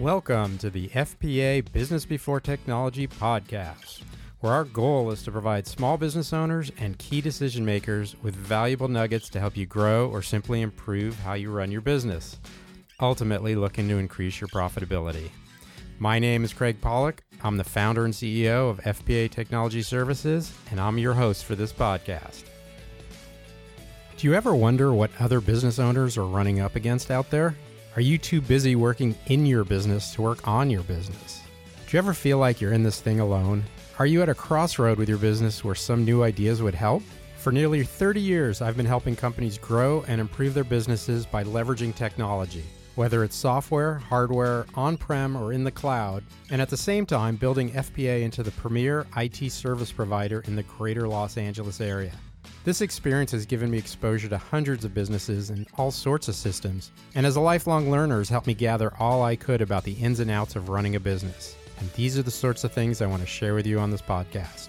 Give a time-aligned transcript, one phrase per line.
[0.00, 4.02] Welcome to the FPA Business Before Technology podcast,
[4.38, 8.86] where our goal is to provide small business owners and key decision makers with valuable
[8.86, 12.38] nuggets to help you grow or simply improve how you run your business,
[13.00, 15.30] ultimately looking to increase your profitability.
[15.98, 17.24] My name is Craig Pollock.
[17.42, 21.72] I'm the founder and CEO of FPA Technology Services, and I'm your host for this
[21.72, 22.44] podcast.
[24.16, 27.56] Do you ever wonder what other business owners are running up against out there?
[27.98, 31.42] Are you too busy working in your business to work on your business?
[31.88, 33.64] Do you ever feel like you're in this thing alone?
[33.98, 37.02] Are you at a crossroad with your business where some new ideas would help?
[37.38, 41.92] For nearly 30 years, I've been helping companies grow and improve their businesses by leveraging
[41.96, 42.62] technology,
[42.94, 47.34] whether it's software, hardware, on prem, or in the cloud, and at the same time
[47.34, 52.12] building FPA into the premier IT service provider in the greater Los Angeles area.
[52.64, 56.90] This experience has given me exposure to hundreds of businesses and all sorts of systems,
[57.14, 60.20] and as a lifelong learner has helped me gather all I could about the ins
[60.20, 61.56] and outs of running a business.
[61.78, 64.02] And these are the sorts of things I want to share with you on this
[64.02, 64.68] podcast.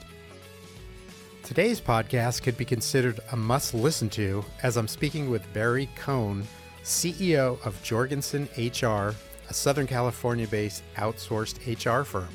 [1.44, 6.48] Today's podcast could be considered a must listen to as I'm speaking with Barry Cohn,
[6.84, 9.16] CEO of Jorgensen HR,
[9.50, 12.30] a Southern California based outsourced HR firm.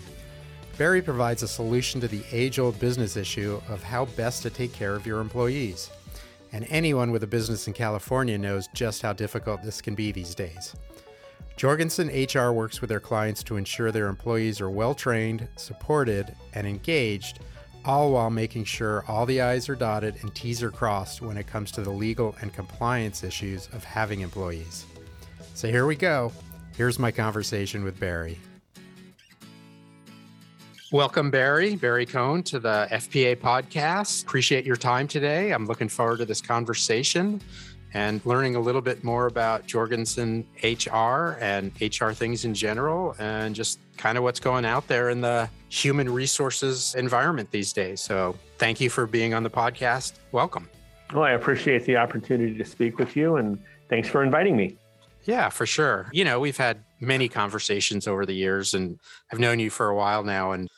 [0.77, 4.73] Barry provides a solution to the age old business issue of how best to take
[4.73, 5.89] care of your employees.
[6.53, 10.35] And anyone with a business in California knows just how difficult this can be these
[10.35, 10.75] days.
[11.57, 16.67] Jorgensen HR works with their clients to ensure their employees are well trained, supported, and
[16.67, 17.39] engaged,
[17.85, 21.47] all while making sure all the I's are dotted and T's are crossed when it
[21.47, 24.87] comes to the legal and compliance issues of having employees.
[25.55, 26.33] So here we go.
[26.77, 28.41] Here's my conversation with Barry.
[30.95, 34.23] Welcome, Barry, Barry Cohn, to the FPA podcast.
[34.23, 35.51] Appreciate your time today.
[35.51, 37.41] I'm looking forward to this conversation
[37.95, 43.57] and learning a little bit more about Jorgensen HR and HR things in general, and
[43.57, 48.01] just kind of what's going out there in the human resources environment these days.
[48.01, 50.13] So, thank you for being on the podcast.
[50.31, 50.71] Welcome.
[51.13, 53.59] Well, I appreciate the opportunity to speak with you, and
[53.89, 54.77] thanks for inviting me.
[55.25, 56.09] Yeah, for sure.
[56.13, 59.01] You know, we've had many conversations over the years, and
[59.33, 60.69] I've known you for a while now, and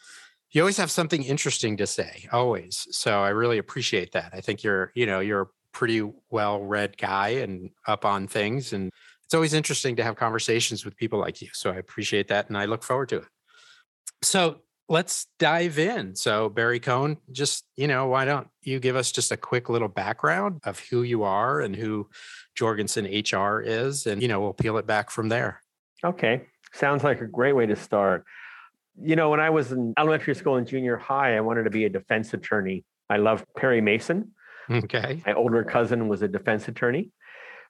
[0.53, 4.63] you always have something interesting to say always so i really appreciate that i think
[4.63, 8.91] you're you know you're a pretty well read guy and up on things and
[9.25, 12.57] it's always interesting to have conversations with people like you so i appreciate that and
[12.57, 13.29] i look forward to it.
[14.23, 16.15] So let's dive in.
[16.15, 19.89] So barry cohn just you know why don't you give us just a quick little
[19.89, 22.09] background of who you are and who
[22.55, 25.63] jorgensen hr is and you know we'll peel it back from there.
[26.05, 26.43] Okay
[26.73, 28.25] sounds like a great way to start
[29.01, 31.85] you know, when I was in elementary school and junior high, I wanted to be
[31.85, 32.85] a defense attorney.
[33.09, 34.33] I loved Perry Mason.
[34.71, 35.23] Okay.
[35.27, 37.11] My older cousin was a defense attorney.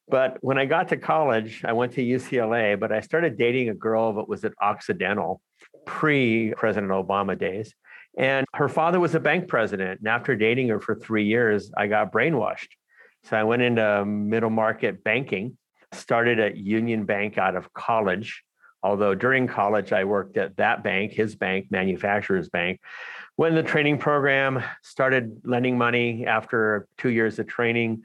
[0.09, 3.75] But when I got to college, I went to UCLA, but I started dating a
[3.75, 5.41] girl that was at Occidental
[5.85, 7.75] pre President Obama days.
[8.17, 10.01] And her father was a bank president.
[10.01, 12.69] And after dating her for three years, I got brainwashed.
[13.25, 15.59] So I went into middle market banking,
[15.93, 18.45] started at Union Bank out of college,
[18.87, 22.81] Although during college, I worked at that bank, his bank, Manufacturers Bank.
[23.35, 28.05] When the training program started lending money after two years of training,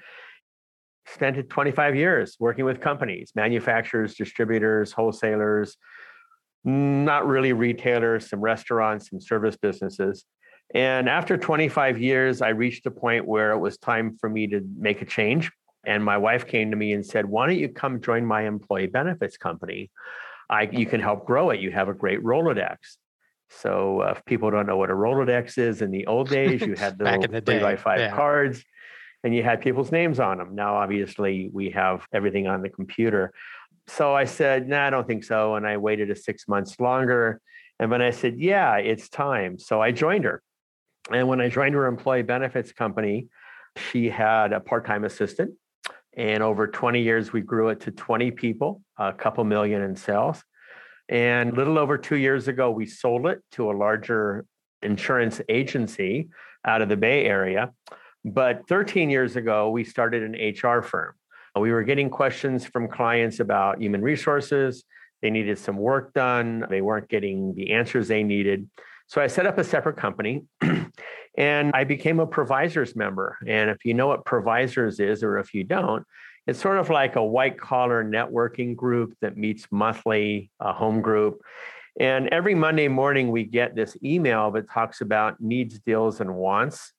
[1.06, 5.78] spent 25 years working with companies, manufacturers, distributors, wholesalers,
[6.64, 10.25] not really retailers, some restaurants, some service businesses.
[10.74, 14.68] And after 25 years, I reached a point where it was time for me to
[14.75, 15.52] make a change.
[15.86, 18.88] And my wife came to me and said, Why don't you come join my employee
[18.88, 19.91] benefits company?
[20.52, 21.62] I, you can help grow it.
[21.62, 22.78] You have a great Rolodex.
[23.50, 26.76] So uh, if people don't know what a Rolodex is, in the old days, you
[26.76, 28.16] had the little three day, by five yeah.
[28.16, 28.64] cards
[29.24, 30.56] and you had people's names on them.
[30.56, 33.34] Now, obviously, we have everything on the computer.
[33.88, 35.56] So I said, no, nah, I don't think so.
[35.56, 37.40] And I waited a six months longer.
[37.80, 39.60] And when I said, yeah, it's time.
[39.60, 40.42] So I joined her.
[41.12, 43.28] And when I joined her employee benefits company,
[43.92, 45.52] she had a part time assistant
[46.18, 50.44] and over 20 years, we grew it to 20 people, a couple million in sales.
[51.08, 54.46] And a little over two years ago, we sold it to a larger
[54.82, 56.30] insurance agency
[56.66, 57.72] out of the Bay Area.
[58.24, 61.14] But 13 years ago, we started an HR firm.
[61.59, 64.84] We were getting questions from clients about human resources.
[65.22, 68.70] They needed some work done, they weren't getting the answers they needed.
[69.08, 70.46] So I set up a separate company
[71.38, 73.38] and I became a provisors member.
[73.48, 76.06] And if you know what provisors is, or if you don't,
[76.48, 81.42] it's sort of like a white collar networking group that meets monthly, a home group.
[82.00, 86.94] And every Monday morning, we get this email that talks about needs, deals, and wants.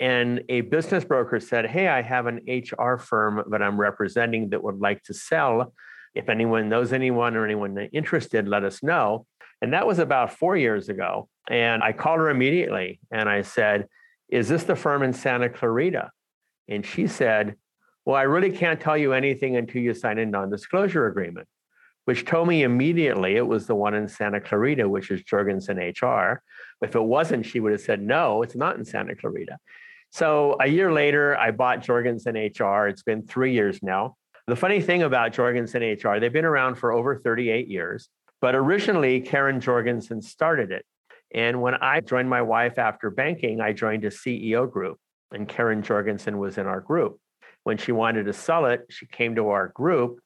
[0.00, 4.62] And a business broker said, Hey, I have an HR firm that I'm representing that
[4.62, 5.72] would like to sell
[6.14, 9.26] If anyone knows anyone or anyone interested, let us know.
[9.60, 11.28] And that was about four years ago.
[11.48, 13.88] And I called her immediately and I said,
[14.28, 16.10] Is this the firm in Santa Clarita?
[16.68, 17.56] And she said,
[18.04, 21.48] Well, I really can't tell you anything until you sign a non disclosure agreement,
[22.04, 26.42] which told me immediately it was the one in Santa Clarita, which is Jorgensen HR.
[26.82, 29.58] If it wasn't, she would have said, No, it's not in Santa Clarita.
[30.10, 32.88] So a year later, I bought Jorgensen HR.
[32.88, 34.16] It's been three years now.
[34.46, 38.08] The funny thing about Jorgensen HR, they've been around for over 38 years,
[38.40, 40.86] but originally Karen Jorgensen started it.
[41.34, 44.98] And when I joined my wife after banking, I joined a CEO group,
[45.30, 47.18] and Karen Jorgensen was in our group.
[47.64, 50.20] When she wanted to sell it, she came to our group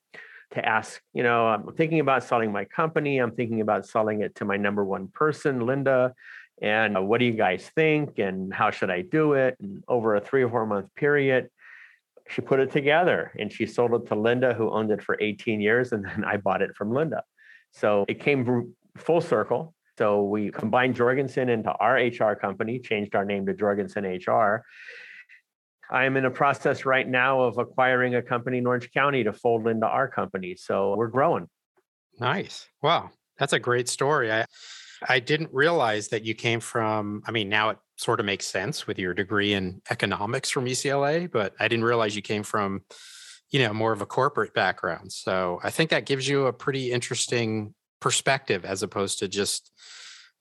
[0.52, 3.18] to ask, you know, I'm thinking about selling my company.
[3.18, 6.14] I'm thinking about selling it to my number one person, Linda.
[6.60, 8.18] And uh, what do you guys think?
[8.18, 9.56] And how should I do it?
[9.60, 11.48] And over a three or four month period,
[12.28, 15.60] she put it together and she sold it to Linda, who owned it for 18
[15.60, 15.92] years.
[15.92, 17.22] And then I bought it from Linda.
[17.72, 19.74] So it came full circle.
[19.98, 24.64] So we combined Jorgensen into our HR company, changed our name to Jorgensen HR.
[25.90, 29.32] I am in a process right now of acquiring a company in Orange County to
[29.32, 30.56] fold into our company.
[30.56, 31.48] So we're growing.
[32.18, 32.66] Nice.
[32.82, 33.10] Wow.
[33.38, 34.32] That's a great story.
[34.32, 34.46] I
[35.08, 38.86] I didn't realize that you came from, I mean, now it sort of makes sense
[38.86, 42.82] with your degree in economics from UCLA, but I didn't realize you came from,
[43.50, 45.12] you know, more of a corporate background.
[45.12, 49.72] So I think that gives you a pretty interesting perspective as opposed to just,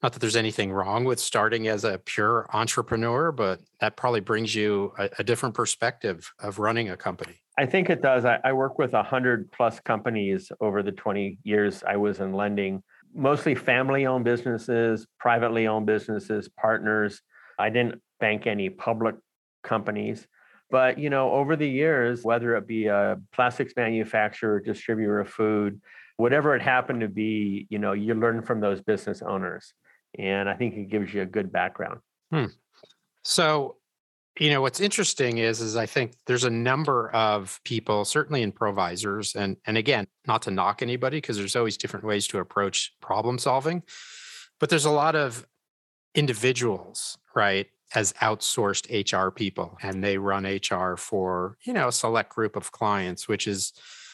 [0.04, 4.54] not that there's anything wrong with starting as a pure entrepreneur, but that probably brings
[4.54, 7.42] you a, a different perspective of running a company.
[7.58, 8.26] I think it does.
[8.26, 12.84] I, I work with 100 plus companies over the 20 years I was in lending
[13.14, 17.22] mostly family owned businesses, privately owned businesses, partners.
[17.60, 19.16] I didn't bank any public
[19.64, 20.28] companies.
[20.70, 25.82] But you know, over the years, whether it be a plastics manufacturer, distributor of food,
[26.22, 29.74] whatever it happened to be, you know, you learn from those business owners.
[30.20, 32.00] And I think it gives you a good background.
[32.32, 32.46] Hmm.
[33.24, 33.78] So
[34.40, 38.52] you know what's interesting is is i think there's a number of people certainly in
[38.54, 42.94] provisors and and again not to knock anybody because there's always different ways to approach
[43.02, 43.84] problem solving
[44.58, 45.46] but there's a lot of
[46.16, 52.30] individuals right as outsourced hr people and they run hr for you know a select
[52.34, 53.74] group of clients which is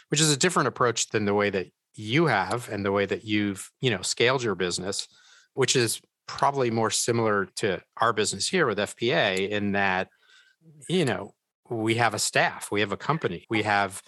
[0.10, 3.26] which is a different approach than the way that you have and the way that
[3.26, 5.08] you've you know scaled your business
[5.54, 10.10] which is probably more similar to our business here with FPA in that,
[10.88, 11.34] you know,
[11.70, 14.02] we have a staff, we have a company, we have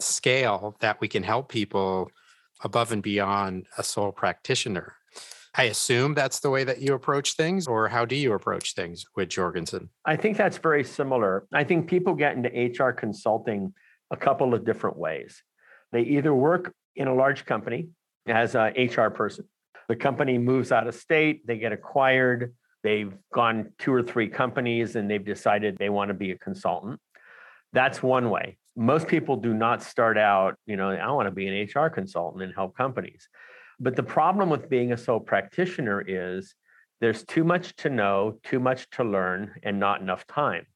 [0.00, 2.10] scale that we can help people
[2.64, 4.94] above and beyond a sole practitioner.
[5.54, 9.04] I assume that's the way that you approach things, or how do you approach things
[9.14, 9.90] with Jorgensen?
[10.06, 11.46] I think that's very similar.
[11.52, 13.74] I think people get into HR consulting
[14.10, 15.42] a couple of different ways.
[15.92, 17.88] They either work in a large company
[18.26, 19.46] as a HR person,
[19.88, 24.96] the company moves out of state, they get acquired, they've gone two or three companies
[24.96, 27.00] and they've decided they want to be a consultant.
[27.72, 28.58] That's one way.
[28.76, 32.42] Most people do not start out, you know, I want to be an HR consultant
[32.42, 33.28] and help companies.
[33.80, 36.54] But the problem with being a sole practitioner is
[37.00, 40.66] there's too much to know, too much to learn, and not enough time.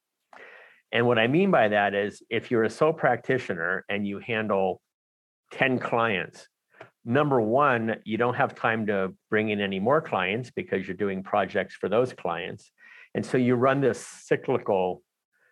[0.93, 4.81] And what I mean by that is if you're a sole practitioner and you handle
[5.53, 6.49] 10 clients,
[7.05, 11.23] number one, you don't have time to bring in any more clients because you're doing
[11.23, 12.71] projects for those clients.
[13.15, 15.03] And so you run this cyclical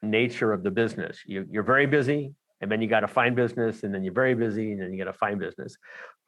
[0.03, 1.21] nature of the business.
[1.25, 4.35] You, you're very busy, and then you got to find business, and then you're very
[4.35, 5.77] busy, and then you got to find business.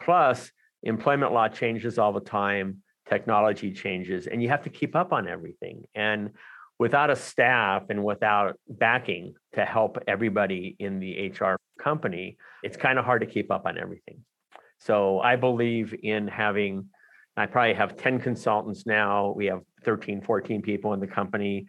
[0.00, 0.50] Plus,
[0.82, 5.28] employment law changes all the time, technology changes, and you have to keep up on
[5.28, 5.85] everything.
[5.94, 6.30] And
[6.78, 12.99] without a staff and without backing to help everybody in the HR company, it's kind
[12.99, 14.25] of hard to keep up on everything.
[14.78, 16.87] So I believe in having,
[17.37, 19.33] I probably have 10 consultants now.
[19.37, 21.66] We have 13, 14 people in the company.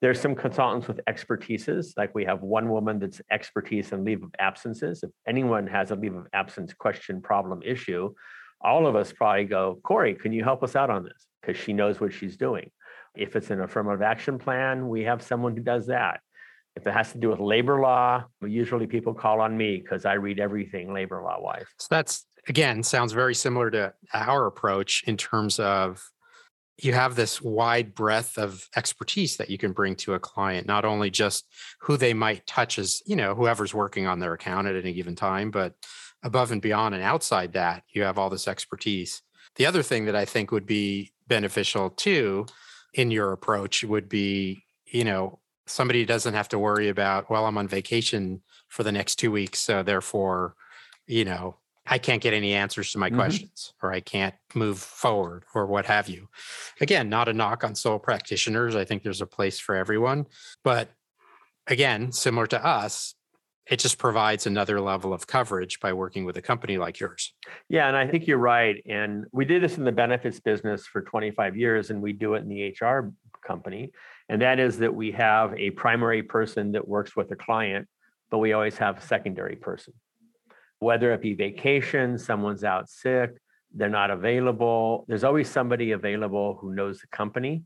[0.00, 4.34] There's some consultants with expertises, like we have one woman that's expertise in leave of
[4.38, 5.02] absences.
[5.04, 8.12] If anyone has a leave of absence question, problem, issue,
[8.60, 11.26] all of us probably go, Corey, can you help us out on this?
[11.40, 12.70] Because she knows what she's doing.
[13.14, 16.20] If it's an affirmative action plan, we have someone who does that.
[16.74, 20.14] If it has to do with labor law, usually people call on me because I
[20.14, 21.66] read everything labor law wise.
[21.78, 26.02] So that's again sounds very similar to our approach in terms of
[26.78, 30.84] you have this wide breadth of expertise that you can bring to a client not
[30.84, 31.46] only just
[31.80, 35.14] who they might touch as you know whoever's working on their account at any given
[35.14, 35.74] time but
[36.24, 39.22] above and beyond and outside that you have all this expertise
[39.56, 42.46] the other thing that i think would be beneficial too
[42.94, 47.58] in your approach would be you know somebody doesn't have to worry about well i'm
[47.58, 50.54] on vacation for the next two weeks so therefore
[51.06, 53.16] you know I can't get any answers to my mm-hmm.
[53.16, 56.28] questions or I can't move forward or what have you.
[56.80, 58.76] Again, not a knock on sole practitioners.
[58.76, 60.26] I think there's a place for everyone.
[60.62, 60.90] But
[61.66, 63.14] again, similar to us,
[63.66, 67.32] it just provides another level of coverage by working with a company like yours.
[67.68, 68.82] Yeah, and I think you're right.
[68.88, 72.42] And we did this in the benefits business for 25 years, and we do it
[72.42, 73.12] in the HR
[73.46, 73.92] company.
[74.28, 77.88] And that is that we have a primary person that works with a client,
[78.30, 79.94] but we always have a secondary person
[80.82, 83.30] whether it be vacation, someone's out sick,
[83.72, 85.04] they're not available.
[85.06, 87.62] There's always somebody available who knows the company.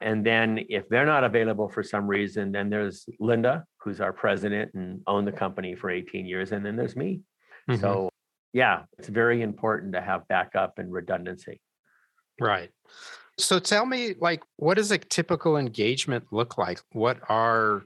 [0.00, 4.70] And then if they're not available for some reason, then there's Linda, who's our president
[4.74, 6.52] and owned the company for 18 years.
[6.52, 7.22] And then there's me.
[7.68, 7.80] Mm-hmm.
[7.80, 8.08] So,
[8.52, 11.60] yeah, it's very important to have backup and redundancy.
[12.40, 12.70] Right.
[13.42, 16.80] So tell me, like, what does a typical engagement look like?
[16.92, 17.84] What are,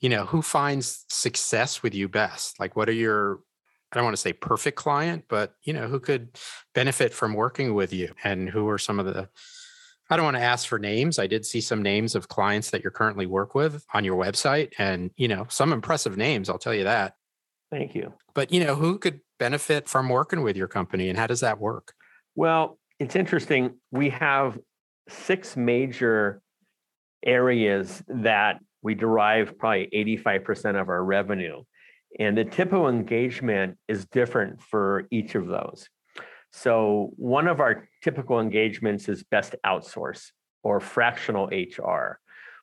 [0.00, 2.58] you know, who finds success with you best?
[2.58, 3.40] Like, what are your
[3.92, 6.38] I don't want to say perfect client, but you know, who could
[6.74, 9.28] benefit from working with you and who are some of the
[10.10, 11.18] I don't want to ask for names.
[11.18, 14.72] I did see some names of clients that you're currently work with on your website
[14.78, 17.14] and, you know, some impressive names, I'll tell you that.
[17.70, 18.12] Thank you.
[18.34, 21.58] But, you know, who could benefit from working with your company and how does that
[21.58, 21.94] work?
[22.34, 23.74] Well, it's interesting.
[23.90, 24.58] We have
[25.08, 26.40] six major
[27.24, 29.88] areas that we derive probably
[30.24, 31.62] 85% of our revenue.
[32.18, 35.88] And the typical engagement is different for each of those.
[36.52, 40.30] So, one of our typical engagements is best outsource
[40.62, 42.20] or fractional HR,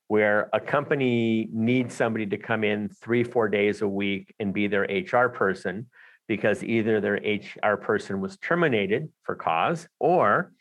[0.08, 4.68] where a company needs somebody to come in three, four days a week and be
[4.68, 5.88] their HR person
[6.30, 10.54] because either their HR person was terminated for cause or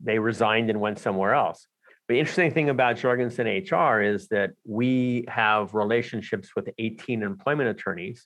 [0.00, 1.66] they resigned and went somewhere else.
[2.08, 8.24] The interesting thing about Jorgensen HR is that we have relationships with 18 employment attorneys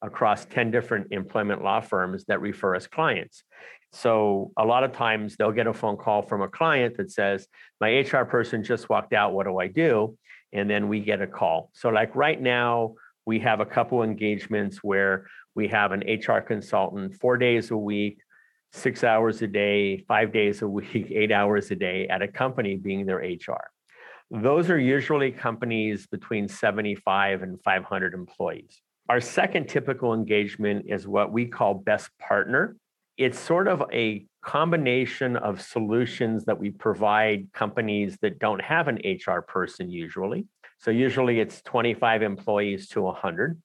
[0.00, 3.44] across 10 different employment law firms that refer us clients.
[3.92, 7.46] So a lot of times they'll get a phone call from a client that says,
[7.78, 9.34] My HR person just walked out.
[9.34, 10.16] What do I do?
[10.54, 11.70] And then we get a call.
[11.74, 12.94] So, like right now,
[13.28, 18.20] we have a couple engagements where we have an HR consultant four days a week,
[18.72, 22.76] six hours a day, five days a week, eight hours a day at a company
[22.76, 23.68] being their HR.
[24.30, 28.80] Those are usually companies between 75 and 500 employees.
[29.10, 32.76] Our second typical engagement is what we call best partner.
[33.18, 38.98] It's sort of a combination of solutions that we provide companies that don't have an
[39.04, 40.46] HR person usually.
[40.80, 43.60] So usually it's 25 employees to 100.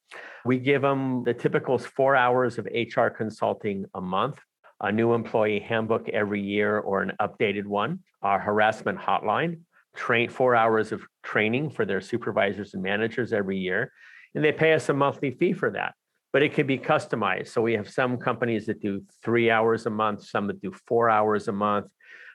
[0.45, 4.39] We give them the typical four hours of HR consulting a month,
[4.81, 9.59] a new employee handbook every year or an updated one, our harassment hotline,
[9.95, 13.91] train four hours of training for their supervisors and managers every year,
[14.33, 15.93] and they pay us a monthly fee for that.
[16.31, 17.49] But it can be customized.
[17.49, 21.11] So we have some companies that do three hours a month, some that do four
[21.11, 21.85] hours a month,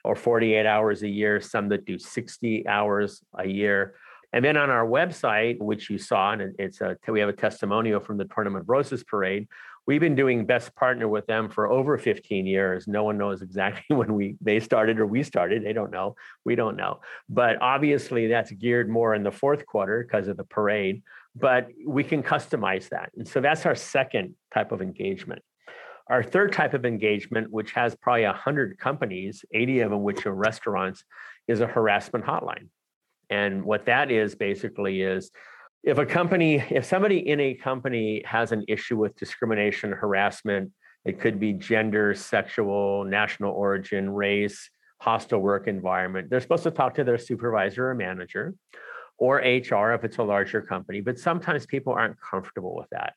[0.05, 3.95] or 48 hours a year, some that do 60 hours a year.
[4.31, 7.99] And then on our website, which you saw, and it's a we have a testimonial
[7.99, 9.47] from the Tournament of Roses Parade.
[9.87, 12.87] We've been doing best partner with them for over 15 years.
[12.87, 15.63] No one knows exactly when we they started or we started.
[15.63, 16.15] They don't know.
[16.45, 16.99] We don't know.
[17.27, 21.01] But obviously, that's geared more in the fourth quarter because of the parade
[21.35, 23.11] but we can customize that.
[23.17, 25.41] And so that's our second type of engagement.
[26.09, 30.33] Our third type of engagement, which has probably 100 companies, 80 of them which are
[30.33, 31.03] restaurants,
[31.47, 32.67] is a harassment hotline.
[33.29, 35.31] And what that is basically is
[35.83, 40.71] if a company, if somebody in a company has an issue with discrimination, harassment,
[41.05, 44.69] it could be gender, sexual, national origin, race,
[44.99, 48.53] hostile work environment, they're supposed to talk to their supervisor or manager
[49.17, 53.13] or HR if it's a larger company, but sometimes people aren't comfortable with that.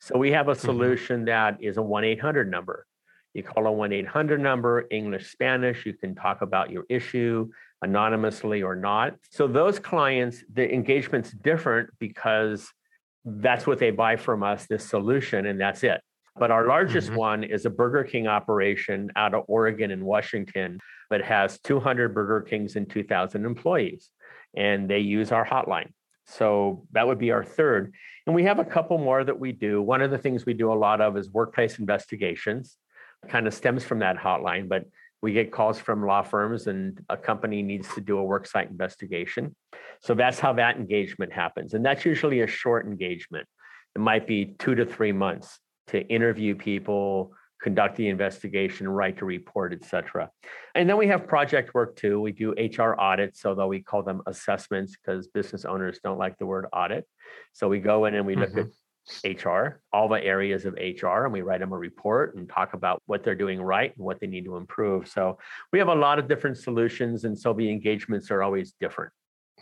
[0.00, 0.60] So we have a mm-hmm.
[0.60, 1.26] solution mm-hmm.
[1.26, 2.86] that is a 1 800 number.
[3.34, 7.50] You call a 1 800 number, English, Spanish, you can talk about your issue
[7.82, 9.14] anonymously or not.
[9.30, 12.68] So those clients, the engagement's different because
[13.24, 16.00] that's what they buy from us, this solution, and that's it.
[16.36, 17.16] But our largest mm-hmm.
[17.16, 20.78] one is a Burger King operation out of Oregon and Washington
[21.10, 24.10] that has 200 Burger Kings and 2,000 employees
[24.56, 25.92] and they use our hotline.
[26.26, 27.94] So that would be our third.
[28.26, 29.80] And we have a couple more that we do.
[29.80, 32.76] One of the things we do a lot of is workplace investigations,
[33.28, 34.84] kind of stems from that hotline, but
[35.20, 39.54] we get calls from law firms and a company needs to do a worksite investigation.
[40.00, 41.74] So that's how that engagement happens.
[41.74, 43.46] And that's usually a short engagement.
[43.96, 45.58] It might be two to three months
[45.88, 50.30] to interview people, conduct the investigation, write a report, et cetera.
[50.74, 52.20] And then we have project work too.
[52.20, 56.46] We do HR audits, although we call them assessments because business owners don't like the
[56.46, 57.04] word audit.
[57.52, 58.60] So we go in and we look mm-hmm.
[58.60, 58.66] at
[59.24, 63.02] HR, all the areas of HR, and we write them a report and talk about
[63.06, 65.08] what they're doing right and what they need to improve.
[65.08, 65.38] So
[65.72, 69.12] we have a lot of different solutions, and so the engagements are always different.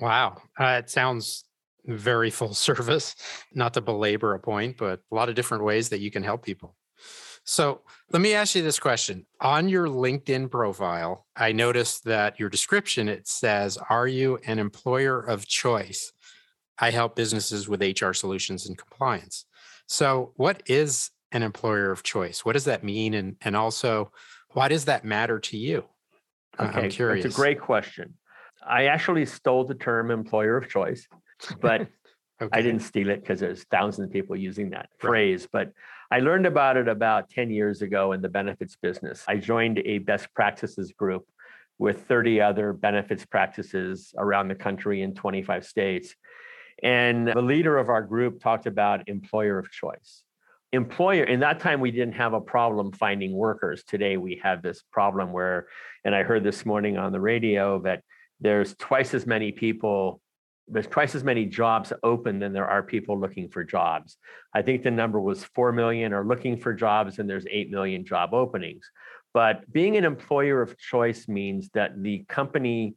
[0.00, 0.42] Wow.
[0.58, 1.44] Uh, it sounds
[1.84, 3.16] very full service,
[3.54, 6.44] not to belabor a point, but a lot of different ways that you can help
[6.44, 6.76] people.
[7.48, 9.24] So let me ask you this question.
[9.40, 15.20] On your LinkedIn profile, I noticed that your description it says, Are you an employer
[15.20, 16.12] of choice?
[16.78, 19.46] I help businesses with HR solutions and compliance.
[19.86, 22.44] So, what is an employer of choice?
[22.44, 23.14] What does that mean?
[23.14, 24.12] And, and also,
[24.52, 25.84] why does that matter to you?
[26.58, 27.24] Okay, I'm curious.
[27.24, 28.14] It's a great question.
[28.66, 31.06] I actually stole the term employer of choice,
[31.60, 31.82] but
[32.42, 32.50] okay.
[32.52, 35.08] I didn't steal it because there's thousands of people using that right.
[35.08, 35.46] phrase.
[35.50, 35.72] But
[36.10, 39.24] I learned about it about 10 years ago in the benefits business.
[39.28, 41.26] I joined a best practices group
[41.78, 46.14] with 30 other benefits practices around the country in 25 states.
[46.82, 50.22] And the leader of our group talked about employer of choice.
[50.72, 53.82] Employer, in that time, we didn't have a problem finding workers.
[53.84, 55.68] Today, we have this problem where,
[56.04, 58.02] and I heard this morning on the radio that
[58.40, 60.20] there's twice as many people
[60.68, 64.16] there's twice as many jobs open than there are people looking for jobs.
[64.52, 68.04] I think the number was 4 million are looking for jobs and there's 8 million
[68.04, 68.90] job openings.
[69.32, 72.96] But being an employer of choice means that the company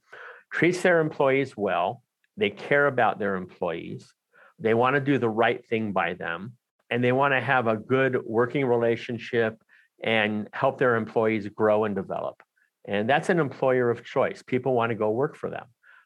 [0.51, 2.01] treats their employees well,
[2.39, 4.11] they care about their employees,
[4.59, 6.53] they want to do the right thing by them,
[6.89, 9.61] and they want to have a good working relationship
[10.03, 12.41] and help their employees grow and develop.
[12.87, 14.41] And that's an employer of choice.
[14.41, 15.65] People want to go work for them.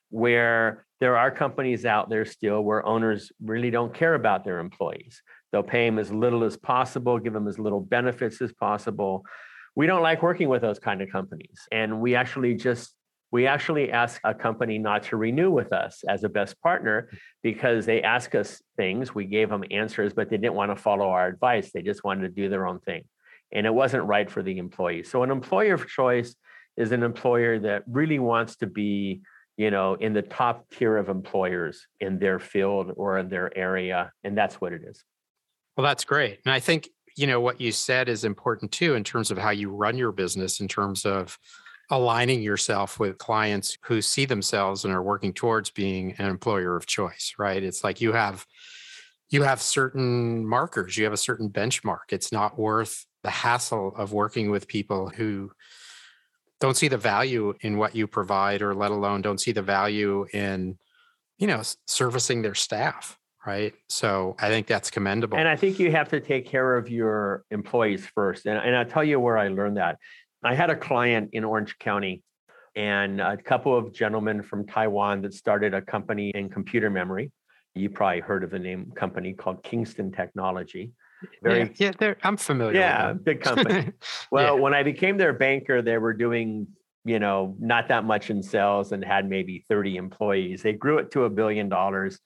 [0.10, 5.22] Where there are companies out there still where owners really don't care about their employees.
[5.52, 9.24] They'll pay them as little as possible, give them as little benefits as possible.
[9.76, 11.60] We don't like working with those kind of companies.
[11.72, 12.94] And we actually just
[13.34, 17.10] we actually ask a company not to renew with us as a best partner
[17.42, 19.16] because they ask us things.
[19.16, 21.72] We gave them answers, but they didn't want to follow our advice.
[21.74, 23.06] They just wanted to do their own thing.
[23.52, 25.02] And it wasn't right for the employee.
[25.02, 26.36] So, an employer of choice
[26.78, 29.22] is an employer that really wants to be
[29.58, 34.12] you know in the top tier of employers in their field or in their area
[34.24, 35.04] and that's what it is
[35.78, 39.04] well that's great and i think you know what you said is important too in
[39.04, 41.38] terms of how you run your business in terms of
[41.90, 46.86] aligning yourself with clients who see themselves and are working towards being an employer of
[46.86, 47.64] choice right?
[47.64, 48.46] It's like you have
[49.30, 52.12] you have certain markers you have a certain benchmark.
[52.12, 55.52] It's not worth the hassle of working with people who
[56.60, 60.26] don't see the value in what you provide or let alone don't see the value
[60.34, 60.78] in
[61.38, 63.74] you know servicing their staff right?
[63.90, 65.38] So i think that's commendable.
[65.38, 68.86] And i think you have to take care of your employees first and, and i'll
[68.86, 69.98] tell you where i learned that
[70.44, 72.24] i had a client in orange county
[72.76, 77.32] and a couple of gentlemen from taiwan that started a company in computer memory
[77.76, 80.92] you probably heard of the name company called kingston technology
[81.42, 82.80] very yeah, yeah I'm familiar.
[82.80, 83.92] Yeah, big company.
[84.32, 84.62] well, yeah.
[84.62, 86.68] when I became their banker, they were doing
[87.06, 90.62] you know not that much in sales and had maybe 30 employees.
[90.62, 92.20] They grew it to a billion dollars.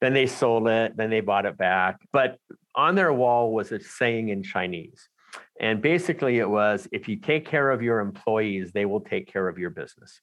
[0.00, 0.96] Then they sold it.
[0.96, 1.96] Then they bought it back.
[2.12, 2.38] But
[2.74, 5.08] on their wall was a saying in Chinese.
[5.62, 9.48] And basically, it was if you take care of your employees, they will take care
[9.48, 10.20] of your business.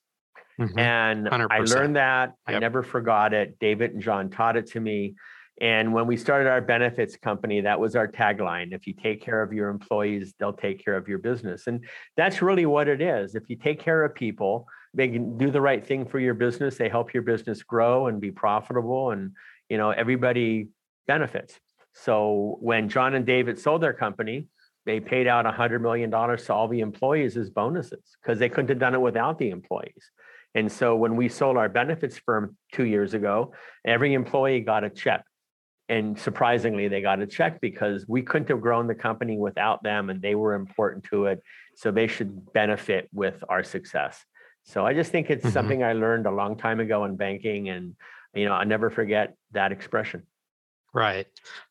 [0.60, 0.78] Mm-hmm.
[0.78, 1.48] And 100%.
[1.50, 2.34] I learned that.
[2.48, 2.56] Yep.
[2.56, 3.58] I never forgot it.
[3.60, 5.16] David and John taught it to me.
[5.62, 8.74] And when we started our benefits company, that was our tagline.
[8.74, 11.68] If you take care of your employees, they'll take care of your business.
[11.68, 13.36] And that's really what it is.
[13.36, 16.78] If you take care of people, they can do the right thing for your business.
[16.78, 19.32] They help your business grow and be profitable and,
[19.70, 20.70] you know, everybody
[21.08, 21.60] benefits.
[21.94, 24.48] So when John and David sold their company,
[24.90, 28.80] they paid out $100 million to all the employees as bonuses because they couldn't have
[28.80, 30.10] done it without the employees.
[30.56, 33.54] And so when we sold our benefits firm two years ago,
[33.86, 35.24] every employee got a check.
[35.90, 40.10] And surprisingly they got a check because we couldn't have grown the company without them
[40.10, 41.44] and they were important to it.
[41.76, 44.26] So they should benefit with our success.
[44.64, 45.54] So i just think it's mm-hmm.
[45.54, 47.96] something i learned a long time ago in banking and
[48.34, 50.24] you know i never forget that expression.
[50.94, 51.28] Right.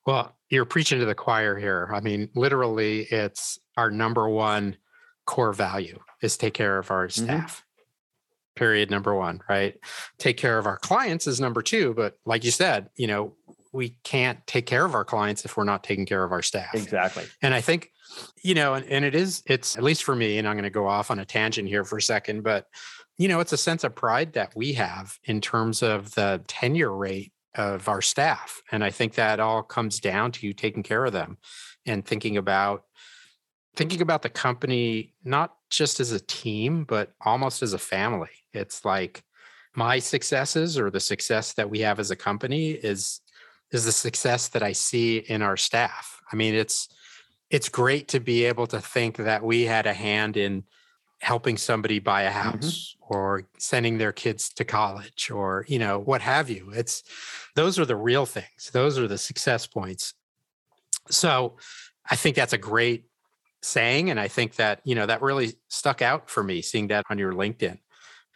[0.07, 4.77] Well you're preaching to the choir here i mean literally it's our number one
[5.27, 7.25] core value is take care of our mm-hmm.
[7.25, 7.65] staff mm-hmm
[8.57, 9.79] period number one right
[10.19, 13.37] take care of our clients is number two but like you said you know
[13.73, 16.75] we can't take care of our clients if we're not taking care of our staff.
[16.75, 17.25] Exactly.
[17.43, 17.93] And I think,
[18.43, 20.71] you know, and, and it is, it's at least for me, and I'm going to
[20.71, 22.67] go off on a tangent here for a second, but,
[23.19, 26.95] you know, it's a sense of pride that we have in terms of the tenure
[26.95, 28.63] rate of our staff.
[28.73, 31.37] And I think that all comes down to you taking care of them
[31.85, 32.85] and thinking about
[33.77, 38.85] thinking about the company not just as a team but almost as a family it's
[38.85, 39.23] like
[39.77, 43.21] my successes or the success that we have as a company is
[43.71, 46.21] is the success that I see in our staff.
[46.33, 46.89] I mean, it's
[47.51, 50.65] it's great to be able to think that we had a hand in
[51.21, 52.51] helping somebody buy a mm-hmm.
[52.51, 53.15] house mm-hmm.
[53.15, 57.03] or sending their kids to college or you know what have you it's
[57.55, 60.15] those are the real things those are the success points
[61.11, 61.57] so
[62.11, 63.05] i think that's a great
[63.63, 67.05] saying and i think that you know that really stuck out for me seeing that
[67.11, 67.79] on your linkedin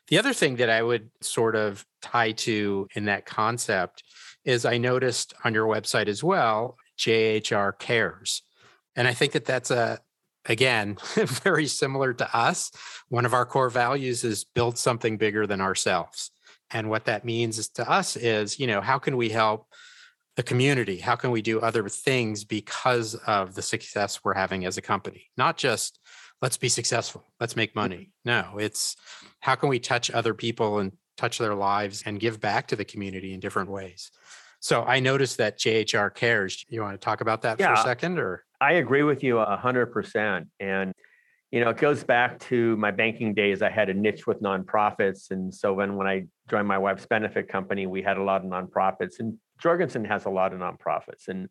[0.09, 4.03] the other thing that i would sort of tie to in that concept
[4.45, 8.43] is i noticed on your website as well jhr cares
[8.97, 10.01] and i think that that's a
[10.47, 12.71] again, very similar to us.
[13.09, 16.31] One of our core values is build something bigger than ourselves.
[16.71, 19.67] And what that means is to us is, you know, how can we help
[20.37, 20.99] the community?
[20.99, 25.31] How can we do other things because of the success we're having as a company?
[25.37, 25.99] Not just
[26.41, 27.81] let's be successful, let's make mm-hmm.
[27.81, 28.13] money.
[28.25, 28.97] No, it's
[29.41, 32.85] how can we touch other people and touch their lives and give back to the
[32.85, 34.11] community in different ways.
[34.61, 36.65] So I noticed that JHR cares.
[36.69, 38.45] You want to talk about that yeah, for a second or?
[38.63, 40.47] I agree with you a hundred percent.
[40.61, 40.93] And,
[41.51, 43.61] you know, it goes back to my banking days.
[43.61, 45.33] I had a niche with nonprofits.
[45.33, 48.47] And so when, when I joined my wife's benefit company, we had a lot of
[48.47, 51.27] nonprofits and Jorgensen has a lot of nonprofits.
[51.27, 51.49] And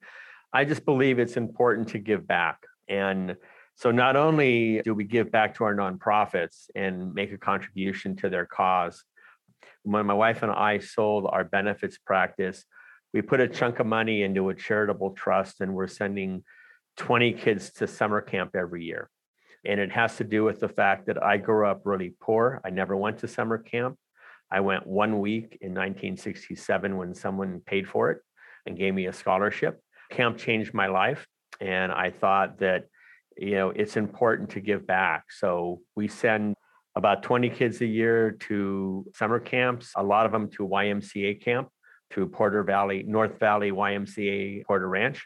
[0.54, 2.60] I just believe it's important to give back.
[2.88, 3.36] And
[3.76, 8.30] so not only do we give back to our nonprofits and make a contribution to
[8.30, 9.04] their cause,
[9.84, 12.64] when my wife and I sold our benefits practice,
[13.14, 16.46] we put a chunk of money into a charitable trust and we're sending
[16.98, 19.10] 20 kids to summer camp every year.
[19.66, 22.62] And it has to do with the fact that I grew up really poor.
[22.66, 23.98] I never went to summer camp.
[24.52, 28.20] I went one week in 1967 when someone paid for it
[28.66, 29.80] and gave me a scholarship.
[30.10, 31.26] Camp changed my life.
[31.60, 32.86] And I thought that,
[33.38, 35.26] you know, it's important to give back.
[35.32, 36.56] So we send
[36.96, 41.70] about 20 kids a year to summer camps, a lot of them to YMCA camp
[42.12, 45.26] to Porter Valley, North Valley YMCA Porter Ranch.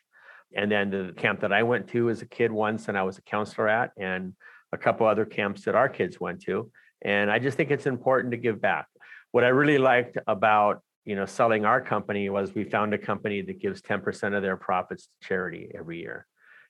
[0.56, 3.18] And then the camp that I went to as a kid once and I was
[3.18, 4.34] a counselor at, and
[4.72, 6.72] a couple other camps that our kids went to.
[7.02, 8.88] And I just think it's important to give back.
[9.32, 13.41] What I really liked about you know selling our company was we found a company
[13.41, 16.26] that gives 10% of their profits to charity every year.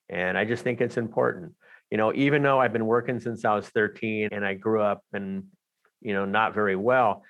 [0.10, 1.54] And I just think it's important.
[1.90, 5.04] You know, even though I've been working since I was 13 and I grew up
[5.14, 5.46] and
[6.02, 7.24] you know not very well,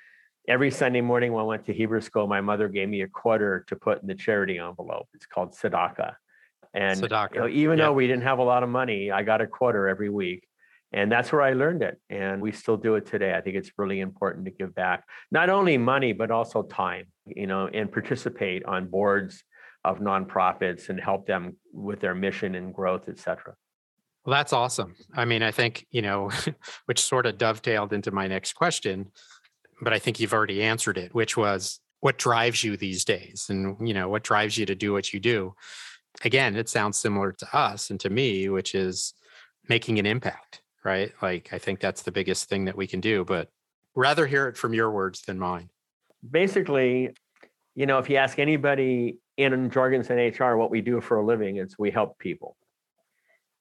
[0.48, 3.66] every Sunday morning when I went to Hebrew school, my mother gave me a quarter
[3.68, 5.08] to put in the charity envelope.
[5.14, 6.16] It's called tzedakah.
[6.74, 9.48] And you know, even though we didn't have a lot of money, I got a
[9.48, 10.48] quarter every week.
[10.92, 12.00] And that's where I learned it.
[12.10, 13.34] And we still do it today.
[13.34, 17.48] I think it's really important to give back, not only money, but also time, you
[17.48, 19.44] know, and participate on boards
[19.84, 23.56] of nonprofits and help them with their mission and growth, et cetera.
[24.26, 24.96] Well, that's awesome.
[25.14, 26.32] I mean, I think, you know,
[26.86, 29.12] which sort of dovetailed into my next question
[29.82, 33.88] but I think you've already answered it, which was what drives you these days and
[33.88, 35.56] you know what drives you to do what you do
[36.24, 39.14] again it sounds similar to us and to me which is
[39.68, 41.12] making an impact right?
[41.22, 43.50] Like i think that's the biggest thing that we can do but
[43.96, 45.70] rather hear it from your words than mine.
[46.30, 47.12] Basically
[47.76, 51.58] you know if you ask anybody in jorgensen hr what we do for a living
[51.58, 52.56] it's we help people.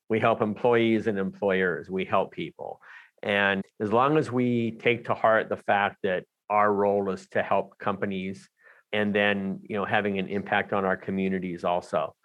[0.07, 1.89] We help employees and employers.
[1.89, 2.79] We help people.
[3.23, 7.41] And as long as we take to heart the fact that our role is to
[7.41, 8.47] help companies
[8.93, 12.15] and then, you know, having an impact on our communities also.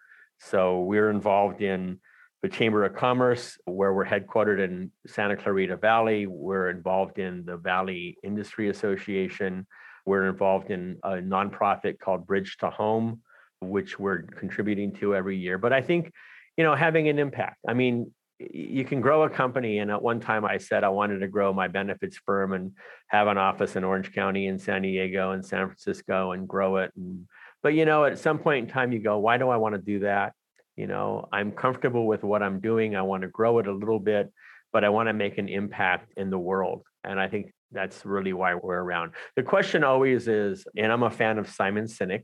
[0.40, 2.00] So we're involved in
[2.42, 6.26] the Chamber of Commerce, where we're headquartered in Santa Clarita Valley.
[6.26, 9.66] We're involved in the Valley Industry Association.
[10.06, 13.20] We're involved in a nonprofit called Bridge to Home,
[13.60, 15.58] which we're contributing to every year.
[15.58, 16.10] But I think,
[16.56, 17.58] you know, having an impact.
[17.68, 19.78] I mean, you can grow a company.
[19.80, 22.72] And at one time, I said I wanted to grow my benefits firm and
[23.08, 26.90] have an office in Orange County and San Diego and San Francisco and grow it.
[26.96, 27.26] And,
[27.62, 29.80] but you know, at some point in time, you go, why do I want to
[29.80, 30.32] do that?
[30.76, 32.96] You know, I'm comfortable with what I'm doing.
[32.96, 34.32] I want to grow it a little bit,
[34.72, 36.82] but I want to make an impact in the world.
[37.04, 39.12] And I think that's really why we're around.
[39.36, 42.22] The question always is, and I'm a fan of Simon Sinek,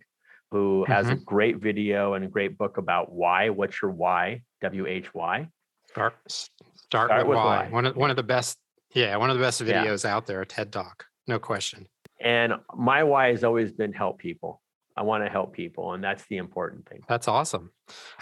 [0.51, 1.17] who has mm-hmm.
[1.17, 3.51] a great video and a great book about why.
[3.51, 4.43] What's your why?
[4.63, 5.49] W H Y.
[5.91, 7.65] Start start, start with, with why.
[7.65, 7.69] why.
[7.71, 8.59] One of one of the best,
[8.95, 10.15] yeah, one of the best videos yeah.
[10.15, 11.87] out there, a TED Talk, no question.
[12.21, 14.63] And my why has always been help people.
[14.97, 17.03] I want to help people, and that's the important thing.
[17.09, 17.71] That's awesome.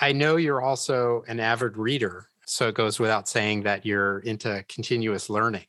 [0.01, 4.65] I know you're also an avid reader, so it goes without saying that you're into
[4.69, 5.67] continuous learning,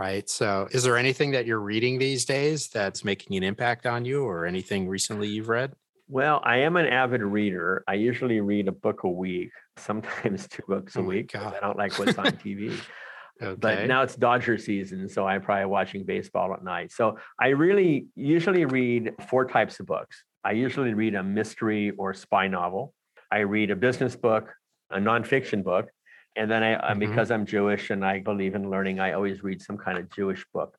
[0.00, 0.28] right?
[0.28, 4.24] So, is there anything that you're reading these days that's making an impact on you,
[4.24, 5.72] or anything recently you've read?
[6.08, 7.84] Well, I am an avid reader.
[7.86, 11.36] I usually read a book a week, sometimes two books a oh week.
[11.36, 12.78] I don't like what's on TV.
[13.42, 13.56] okay.
[13.58, 16.90] But now it's Dodger season, so I'm probably watching baseball at night.
[16.90, 20.24] So I really usually read four types of books.
[20.44, 22.94] I usually read a mystery or spy novel.
[23.30, 24.52] I read a business book,
[24.90, 25.88] a nonfiction book,
[26.36, 26.98] and then I, mm-hmm.
[26.98, 30.44] because I'm Jewish and I believe in learning, I always read some kind of Jewish
[30.52, 30.76] book.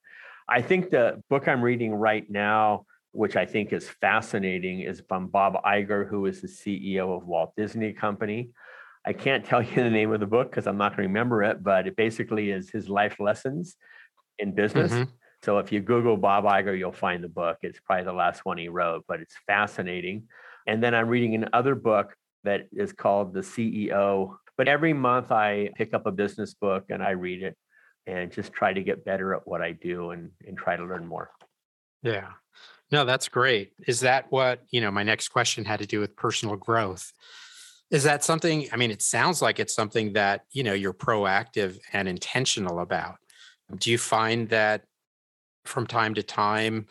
[0.50, 5.28] I think the book I'm reading right now, which I think is fascinating, is from
[5.28, 8.50] Bob Iger, who is the CEO of Walt Disney Company.
[9.06, 11.44] I can't tell you the name of the book because I'm not going to remember
[11.44, 13.76] it, but it basically is his life lessons
[14.40, 14.92] in business.
[14.92, 15.12] Mm-hmm.
[15.44, 17.58] So if you Google Bob Iger, you'll find the book.
[17.64, 20.24] It's probably the last one he wrote, but it's fascinating.
[20.68, 24.38] And then I'm reading another book that is called The CEO.
[24.58, 27.58] But every month I pick up a business book and I read it
[28.08, 31.06] and just try to get better at what I do and, and try to learn
[31.06, 31.32] more.
[32.04, 32.30] Yeah.
[32.90, 33.74] No, that's great.
[33.86, 37.12] Is that what, you know, my next question had to do with personal growth?
[37.92, 41.80] Is that something, I mean, it sounds like it's something that, you know, you're proactive
[41.92, 43.16] and intentional about.
[43.78, 44.84] Do you find that
[45.66, 46.88] from time to time,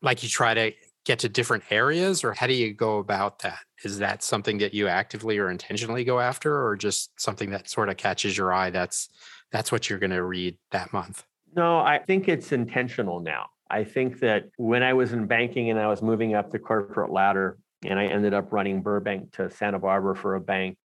[0.00, 0.72] like you try to
[1.04, 3.58] get to different areas, or how do you go about that?
[3.84, 7.88] Is that something that you actively or intentionally go after, or just something that sort
[7.88, 8.70] of catches your eye?
[8.70, 9.08] That's
[9.50, 11.24] that's what you're going to read that month.
[11.54, 13.46] No, I think it's intentional now.
[13.68, 17.10] I think that when I was in banking and I was moving up the corporate
[17.10, 20.76] ladder, and I ended up running Burbank to Santa Barbara for a bank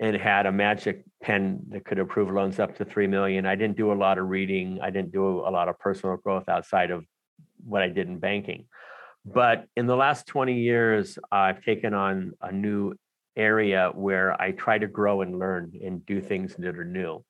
[0.00, 3.46] and had a magic pen that could approve loans up to 3 million.
[3.46, 4.78] I didn't do a lot of reading.
[4.82, 7.04] I didn't do a lot of personal growth outside of
[7.64, 8.66] what I did in banking.
[9.24, 12.94] But in the last 20 years, I've taken on a new
[13.36, 17.24] area where I try to grow and learn and do things that are new.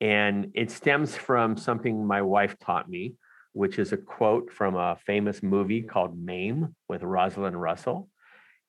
[0.00, 3.14] And it stems from something my wife taught me,
[3.52, 8.08] which is a quote from a famous movie called Mame with Rosalind Russell.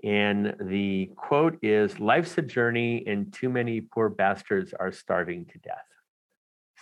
[0.06, 5.58] And the quote is Life's a journey, and too many poor bastards are starving to
[5.58, 5.84] death.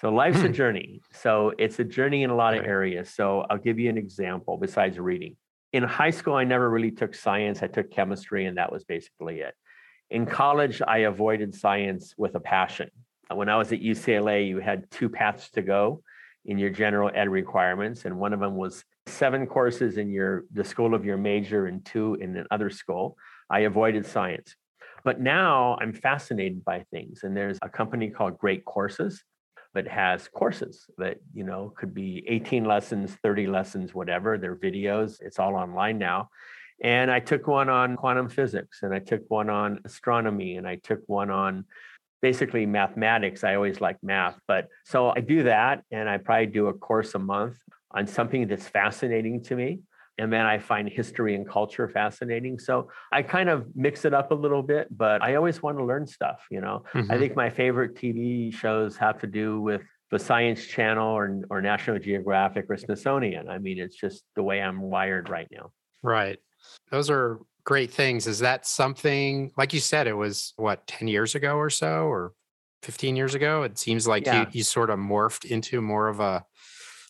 [0.02, 0.54] So life's a hmm.
[0.54, 1.02] journey.
[1.14, 3.10] So it's a journey in a lot of areas.
[3.10, 5.38] So I'll give you an example besides reading.
[5.72, 7.64] In high school, I never really took science.
[7.64, 9.56] I took chemistry, and that was basically it.
[10.10, 12.92] In college, I avoided science with a passion.
[13.34, 16.04] When I was at UCLA, you had two paths to go
[16.46, 20.64] in your general ed requirements, and one of them was seven courses in your the
[20.64, 23.18] school of your major and two in another school.
[23.50, 24.56] I avoided science.
[25.04, 27.24] But now I'm fascinated by things.
[27.24, 29.24] And there's a company called Great Courses
[29.74, 34.38] that has courses that, you know, could be 18 lessons, 30 lessons, whatever.
[34.38, 35.18] They're videos.
[35.20, 36.30] It's all online now.
[36.82, 40.78] And I took one on quantum physics and I took one on astronomy and I
[40.78, 41.66] took one on
[42.22, 43.44] basically mathematics.
[43.44, 44.40] I always like math.
[44.48, 47.58] But so I do that and I probably do a course a month
[47.94, 49.80] on something that's fascinating to me.
[50.20, 52.60] And then I find history and culture fascinating.
[52.60, 55.84] So I kind of mix it up a little bit, but I always want to
[55.84, 56.46] learn stuff.
[56.52, 57.12] You know, mm-hmm.
[57.12, 61.62] I think my favorite TV shows have to do with the Science Channel or, or
[61.62, 63.50] National Geographic or Smithsonian.
[63.50, 65.72] I mean, it's just the way I'm wired right now.
[66.04, 66.38] Right.
[66.92, 68.28] Those are great things.
[68.28, 72.34] Is that something, like you said, it was what, 10 years ago or so, or
[72.84, 73.64] 15 years ago?
[73.64, 74.42] It seems like yeah.
[74.42, 76.46] you, you sort of morphed into more of a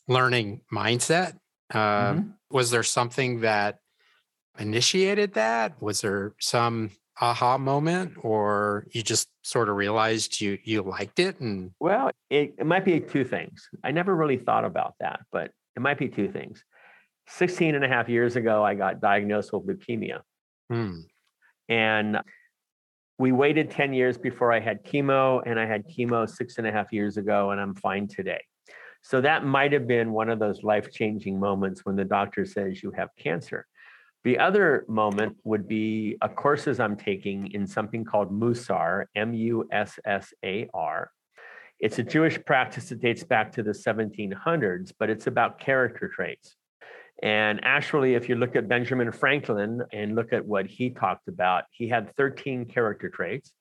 [0.08, 1.38] learning mindset.
[1.74, 2.30] Uh, mm-hmm.
[2.50, 3.80] Was there something that
[4.60, 5.82] initiated that?
[5.82, 11.40] Was there some aha moment, or you just sort of realized you you liked it?
[11.40, 13.70] And well, it, it might be two things.
[13.84, 16.64] I never really thought about that, but it might be two things.
[17.30, 20.20] 16 and a half years ago, I got diagnosed with leukemia.
[20.70, 21.00] Hmm.
[21.70, 22.20] And
[23.18, 26.72] we waited 10 years before I had chemo, and I had chemo six and a
[26.72, 28.42] half years ago, and I'm fine today.
[29.04, 32.82] So that might have been one of those life changing moments when the doctor says
[32.82, 33.68] you have cancer.
[34.24, 39.68] The other moment would be a courses I'm taking in something called Mussar, M U
[39.72, 41.12] S S A R.
[41.82, 46.56] It's a Jewish practice that dates back to the 1700s, but it's about character traits.
[47.22, 51.66] And actually, if you look at Benjamin Franklin and look at what he talked about,
[51.72, 53.52] he had 13 character traits,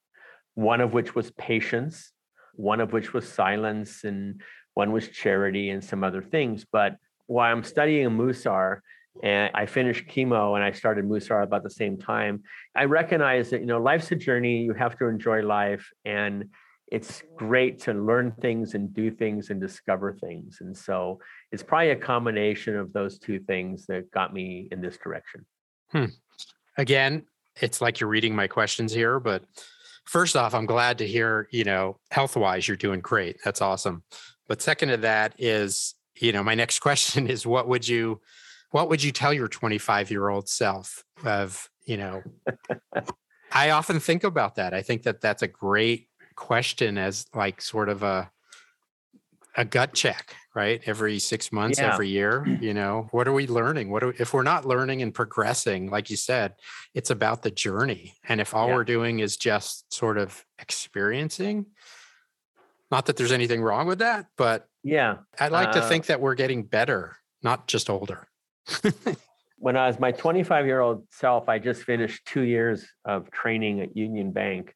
[0.54, 2.12] one of which was patience,
[2.54, 4.40] one of which was silence and
[4.74, 6.64] one was charity and some other things.
[6.70, 8.80] But while I'm studying Mussar,
[9.22, 12.42] and I finished chemo and I started Mussar about the same time,
[12.74, 14.62] I recognize that you know life's a journey.
[14.62, 16.48] You have to enjoy life, and
[16.90, 20.58] it's great to learn things and do things and discover things.
[20.60, 24.98] And so it's probably a combination of those two things that got me in this
[24.98, 25.46] direction.
[25.90, 26.06] Hmm.
[26.76, 27.24] Again,
[27.60, 29.42] it's like you're reading my questions here, but
[30.04, 33.38] first off, I'm glad to hear, you know, health wise, you're doing great.
[33.42, 34.02] That's awesome.
[34.52, 38.20] But second to that is, you know, my next question is what would you
[38.70, 42.22] what would you tell your 25 year old self of, you know,
[43.50, 44.74] I often think about that.
[44.74, 48.30] I think that that's a great question as like sort of a
[49.56, 50.82] a gut check, right?
[50.84, 51.94] Every six months, Yeah.
[51.94, 53.90] every year, you know, what are we learning?
[53.90, 56.56] What are, if we're not learning and progressing, like you said,
[56.92, 58.16] it's about the journey.
[58.28, 58.74] And if all Yeah.
[58.74, 61.66] we're doing is just sort of experiencing,
[62.92, 65.16] not that there's anything wrong with that, but Yeah.
[65.40, 68.28] I'd like to Uh, think that we're getting better, not just older.
[69.56, 73.80] When I was my 25 year old self, I just finished two years of training
[73.80, 74.74] at Union Bank.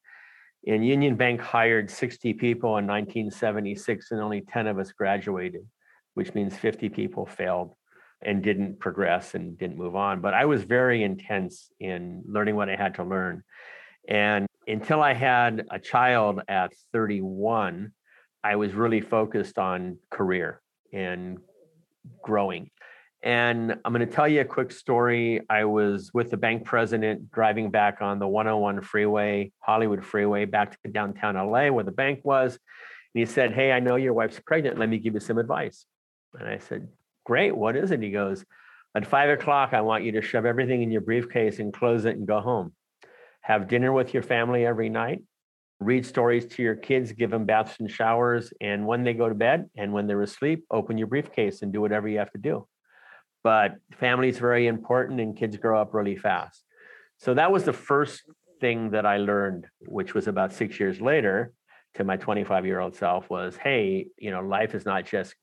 [0.65, 5.67] And Union Bank hired 60 people in 1976, and only 10 of us graduated,
[6.13, 7.75] which means 50 people failed
[8.21, 10.21] and didn't progress and didn't move on.
[10.21, 13.43] But I was very intense in learning what I had to learn.
[14.07, 17.91] And until I had a child at 31,
[18.43, 20.61] I was really focused on career
[20.93, 21.39] and
[22.23, 22.69] growing.
[23.23, 25.41] And I'm going to tell you a quick story.
[25.49, 30.81] I was with the bank president driving back on the 101 freeway, Hollywood freeway, back
[30.83, 32.53] to downtown LA where the bank was.
[32.53, 34.77] And he said, Hey, I know your wife's pregnant.
[34.77, 35.85] Let me give you some advice.
[36.39, 36.87] And I said,
[37.25, 37.55] Great.
[37.55, 38.01] What is it?
[38.01, 38.45] He goes,
[38.95, 42.15] At five o'clock, I want you to shove everything in your briefcase and close it
[42.15, 42.73] and go home.
[43.41, 45.23] Have dinner with your family every night.
[45.79, 48.51] Read stories to your kids, give them baths and showers.
[48.61, 51.81] And when they go to bed and when they're asleep, open your briefcase and do
[51.81, 52.67] whatever you have to do
[53.47, 56.65] but family is very important and kids grow up really fast.
[57.17, 58.23] So that was the first
[58.59, 61.53] thing that I learned, which was about six years later
[61.95, 65.33] to my 25 year old self was, hey, you know, life is not just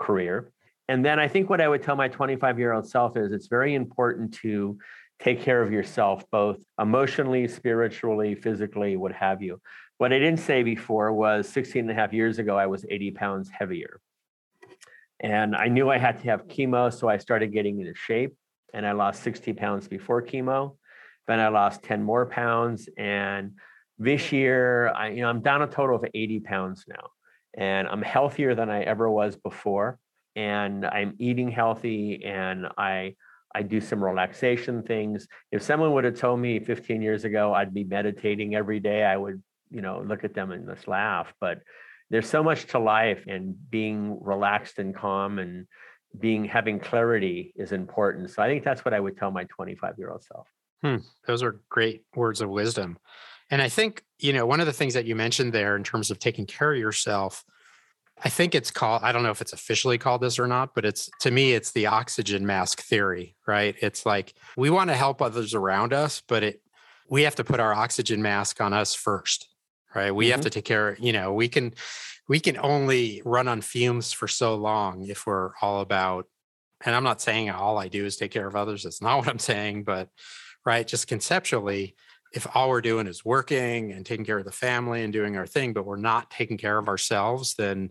[0.00, 0.52] career.
[0.88, 3.48] And then I think what I would tell my 25 year old self is it's
[3.48, 4.78] very important to
[5.20, 9.60] take care of yourself, both emotionally, spiritually, physically, what have you.
[9.98, 13.10] What I didn't say before was 16 and a half years ago, I was 80
[13.12, 14.00] pounds heavier.
[15.20, 18.36] And I knew I had to have chemo, so I started getting into shape.
[18.72, 20.76] And I lost 60 pounds before chemo.
[21.26, 22.88] Then I lost 10 more pounds.
[22.96, 23.52] And
[23.98, 27.10] this year, I, you know, I'm down a total of 80 pounds now.
[27.56, 29.98] And I'm healthier than I ever was before.
[30.36, 33.16] And I'm eating healthy and I
[33.54, 35.26] I do some relaxation things.
[35.52, 39.16] If someone would have told me 15 years ago I'd be meditating every day, I
[39.16, 41.32] would, you know, look at them and just laugh.
[41.40, 41.60] But
[42.10, 45.66] there's so much to life and being relaxed and calm and
[46.18, 48.30] being having clarity is important.
[48.30, 50.46] So I think that's what I would tell my 25 year old self.
[50.82, 52.98] Hmm, those are great words of wisdom.
[53.50, 56.10] And I think, you know, one of the things that you mentioned there in terms
[56.10, 57.44] of taking care of yourself,
[58.24, 60.84] I think it's called, I don't know if it's officially called this or not, but
[60.84, 63.76] it's to me, it's the oxygen mask theory, right?
[63.80, 66.62] It's like we want to help others around us, but it,
[67.08, 69.48] we have to put our oxygen mask on us first,
[69.94, 70.10] right?
[70.10, 70.44] We have Mhm.
[70.44, 71.74] to take care, you know, we can,
[72.28, 76.26] we can only run on fumes for so long if we're all about,
[76.84, 78.82] and I'm not saying all I do is take care of others.
[78.82, 80.08] That's not what I'm saying, but
[80.66, 81.96] right, just conceptually,
[82.32, 85.46] if all we're doing is working and taking care of the family and doing our
[85.46, 87.90] thing, but we're not taking care of ourselves, then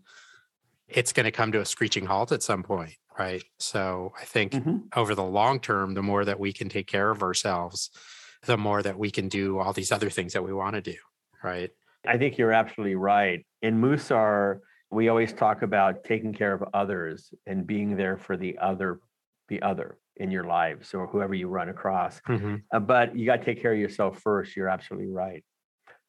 [0.88, 2.96] it's going to come to a screeching halt at some point.
[3.18, 3.44] Right.
[3.58, 4.96] So I think Mhm.
[4.96, 7.90] over the long term, the more that we can take care of ourselves,
[8.44, 10.98] the more that we can do all these other things that we want to do.
[11.44, 11.72] Right.
[12.06, 13.46] I think you're absolutely right.
[13.64, 14.60] In Musar,
[14.92, 19.00] we always talk about taking care of others and being there for the other,
[19.50, 22.20] the other in your lives or whoever you run across.
[22.28, 22.64] Mhm.
[22.74, 24.56] Uh, but you got to take care of yourself first.
[24.56, 25.44] You're absolutely right.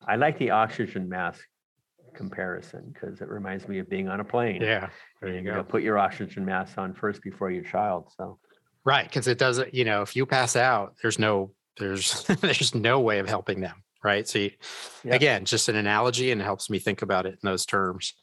[0.06, 1.44] I like the oxygen mask
[2.14, 4.62] comparison because it reminds me of being on a plane.
[4.62, 4.88] Yeah.
[5.20, 5.62] There you You go.
[5.62, 8.10] put your oxygen mask on first before your child.
[8.16, 8.38] So
[8.84, 9.04] Right.
[9.04, 13.18] Because it doesn't, you know, if you pass out, there's no, there's, there's no way
[13.18, 13.82] of helping them.
[14.02, 14.26] Right.
[14.26, 14.50] So you,
[15.04, 18.14] again, just an analogy and it helps me think about it in those terms.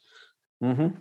[0.62, 0.96] mhm.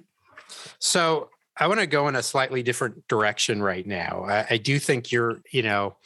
[0.80, 4.26] So I want to go in a slightly different direction right now.
[4.28, 5.98] I, I do think you're, you know,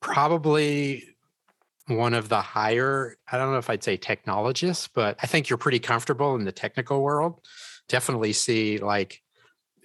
[0.00, 1.04] probably
[1.88, 5.56] one of the higher, I don't know if I'd say technologists, but I think you're
[5.56, 7.40] pretty comfortable in the technical world.
[7.88, 9.22] Definitely see like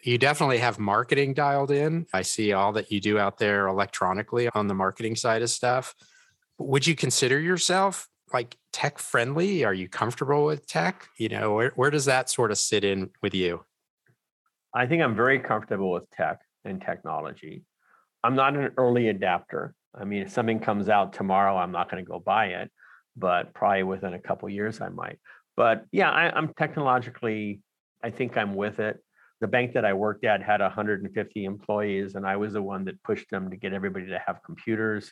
[0.03, 2.07] you definitely have marketing dialed in.
[2.13, 5.93] I see all that you do out there electronically on the marketing side of stuff.
[6.57, 9.63] Would you consider yourself like tech friendly?
[9.63, 11.07] Are you comfortable with tech?
[11.17, 13.63] You know, where, where does that sort of sit in with you?
[14.73, 17.63] I think I'm very comfortable with tech and technology.
[18.23, 19.73] I'm not an early adapter.
[19.93, 22.71] I mean, if something comes out tomorrow, I'm not going to go buy it,
[23.17, 25.19] but probably within a couple years I might.
[25.57, 27.61] But yeah, I, I'm technologically,
[28.03, 29.03] I think I'm with it.
[29.41, 33.01] The bank that I worked at had 150 employees, and I was the one that
[33.03, 35.11] pushed them to get everybody to have computers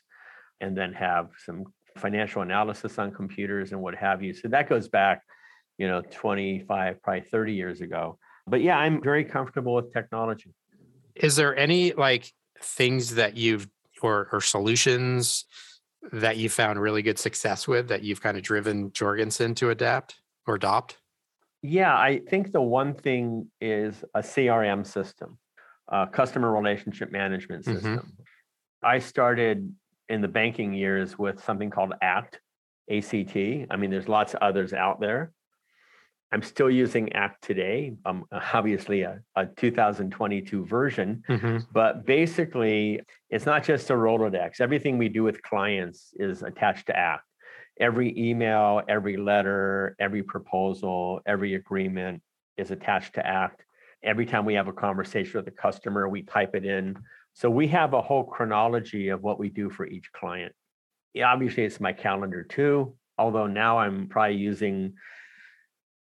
[0.62, 1.66] and then have some
[1.98, 4.34] financial analysis on computers and what have you.
[4.34, 5.24] So that goes back,
[5.78, 8.20] you know, 25, probably 30 years ago.
[8.48, 10.54] But yeah, I'm very comfortable with technology.
[11.16, 12.32] Is there any like
[12.62, 13.68] things that you've
[14.02, 15.46] or or solutions
[16.14, 20.22] that you found really good success with that you've kind of driven Jorgensen to adapt
[20.48, 20.98] or adopt?
[21.62, 25.38] Yeah, I think the one thing is a CRM system,
[25.90, 27.74] a customer relationship management Mhm.
[27.74, 28.18] system.
[28.82, 29.76] I started
[30.08, 32.40] in the banking years with something called ACT,
[32.90, 33.68] ACT.
[33.70, 35.34] I mean, there's lots of others out there.
[36.32, 37.94] I'm still using ACT today.
[38.06, 41.66] I'm obviously a, a 2022 version, Mhm.
[41.72, 44.62] but basically, it's not just a Rolodex.
[44.62, 47.24] Everything we do with clients is attached to ACT.
[47.80, 52.22] Every email, every letter, every proposal, every agreement
[52.58, 53.64] is attached to ACT.
[54.04, 56.98] Every time we have a conversation with a customer, we type it in.
[57.34, 60.54] So we have a whole chronology of what we do for each client.
[61.24, 64.94] Obviously, it's my calendar too, although now I'm probably using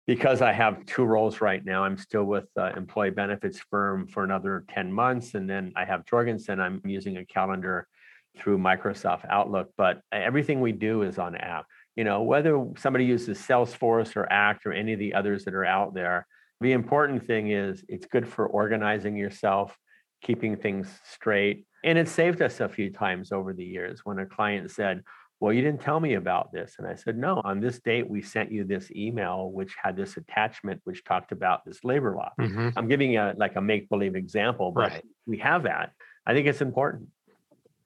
[0.09, 4.23] because I have two roles right now, I'm still with the employee benefits firm for
[4.23, 5.35] another 10 months.
[5.35, 7.87] And then I have Jorgensen, I'm using a calendar
[8.35, 11.67] through Microsoft Outlook, but everything we do is on app.
[11.95, 15.63] You know, whether somebody uses Salesforce or Act or any of the others that are
[15.63, 16.25] out there,
[16.59, 19.77] the important thing is it's good for organizing yourself,
[20.23, 21.67] keeping things straight.
[21.83, 25.03] And it saved us a few times over the years when a client said,
[25.39, 26.75] well, you didn't tell me about this.
[26.77, 30.17] And I said, no, on this date, we sent you this email, which had this
[30.17, 32.31] attachment, which talked about this labor law.
[32.39, 32.73] Mhm.
[32.75, 35.05] I'm giving you a, like a make believe example, but Right.
[35.25, 35.93] we have that.
[36.25, 37.09] I think it's important.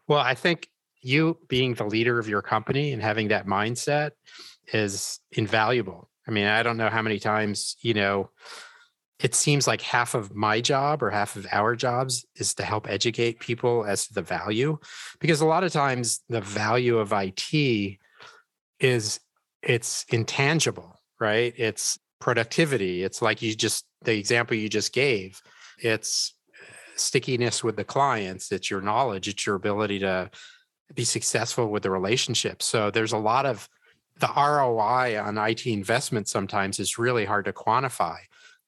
[0.08, 0.68] Well, I think
[1.02, 4.12] you being the leader of your company and having that mindset
[4.74, 6.10] is invaluable.
[6.28, 8.32] I mean, I don't know how many times, you know,
[9.24, 12.90] it seems like half of my job or half of our jobs is to help
[12.90, 14.78] educate people as to the value
[15.20, 17.98] because a lot of times the value of IT
[18.82, 19.20] is
[19.62, 21.54] it's intangible, right?
[21.56, 23.02] It's productivity.
[23.02, 25.42] It's like you just the example you just gave.
[25.80, 30.30] It's uh, stickiness with the clients, it's your knowledge, it's your ability to
[30.94, 32.62] be successful with the relationship.
[32.62, 33.70] So there's a lot of
[34.20, 38.18] the ROI on IT investment sometimes is really hard to quantify.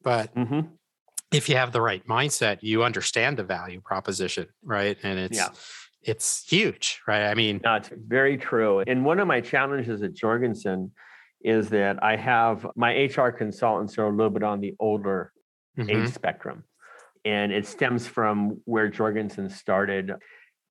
[0.06, 0.70] But Mhm.
[1.34, 4.98] if you have the right mindset, you understand the value proposition, right?
[5.04, 5.50] And it's Yeah.
[6.08, 7.24] it's huge, right?
[7.26, 8.84] I mean, No, it's very true.
[8.86, 10.92] And one of my challenges at Jorgensen
[11.42, 15.34] is that I have my HR consultants are a little bit on the older
[15.76, 16.64] mhm, age spectrum.
[17.26, 20.14] And it stems from where Jorgensen started.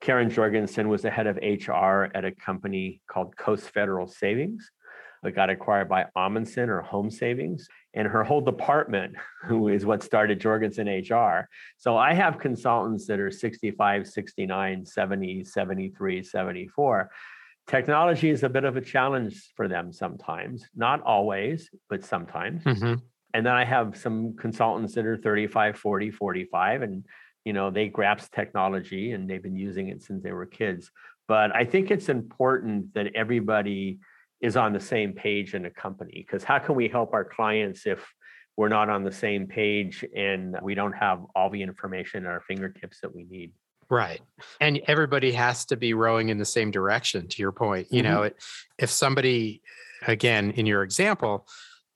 [0.00, 4.70] Karen Jorgensen was the head of HR at a company called Coast Federal Savings
[5.24, 7.66] that got acquired by Ahmanson or Home Savings.
[7.94, 11.48] And her whole department, who is what started Jorgensen HR.
[11.78, 17.10] So I have consultants that are 65, 69, 70, 73, 74.
[17.66, 23.00] Technology is a bit of a challenge for them sometimes, not always, but sometimes mhm.
[23.32, 27.04] and then i have some consultants that are 35 40 45 and
[27.44, 30.90] you know they grasp technology and they've been using it since they were kids
[31.26, 33.98] but i think it's important that everybody
[34.44, 37.86] is on the same page in a company because how can we help our clients
[37.86, 38.06] if
[38.58, 42.42] we're not on the same page and we don't have all the information at our
[42.42, 43.50] fingertips that we need
[43.90, 44.22] Right.
[44.62, 47.86] And everybody has to be rowing in the same direction, to your point.
[47.90, 48.04] You Mhm.
[48.04, 48.42] know, it,
[48.78, 49.60] if somebody,
[50.06, 51.46] again, in your example,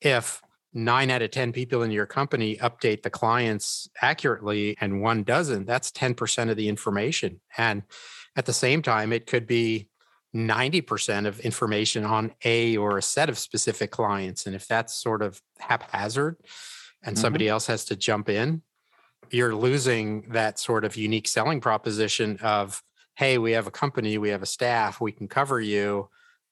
[0.02, 0.42] if
[0.74, 5.64] nine out of 10 people in your company update the clients accurately and one doesn't,
[5.64, 7.40] that's 10% of the information.
[7.56, 7.84] And
[8.36, 9.88] at the same time, it could be
[10.34, 14.46] 90% of information on a or a set of specific clients.
[14.46, 16.36] And if that's sort of haphazard
[17.02, 17.20] and Mhm.
[17.20, 18.62] somebody else has to jump in,
[19.30, 22.82] you're losing that sort of unique selling proposition of,
[23.16, 26.08] hey, we have a company, we have a staff, we can cover you.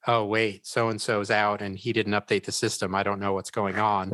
[0.08, 2.94] Oh, wait, so and so's out and he didn't update the system.
[2.94, 4.12] I don't know what's going on.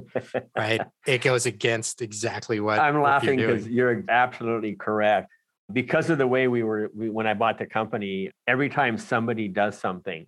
[0.57, 0.81] Right.
[1.07, 5.31] It goes against exactly what I'm laughing you're because you're absolutely correct.
[5.73, 9.49] Because of the way we were, we, when I bought the company, every time somebody
[9.49, 10.27] does something,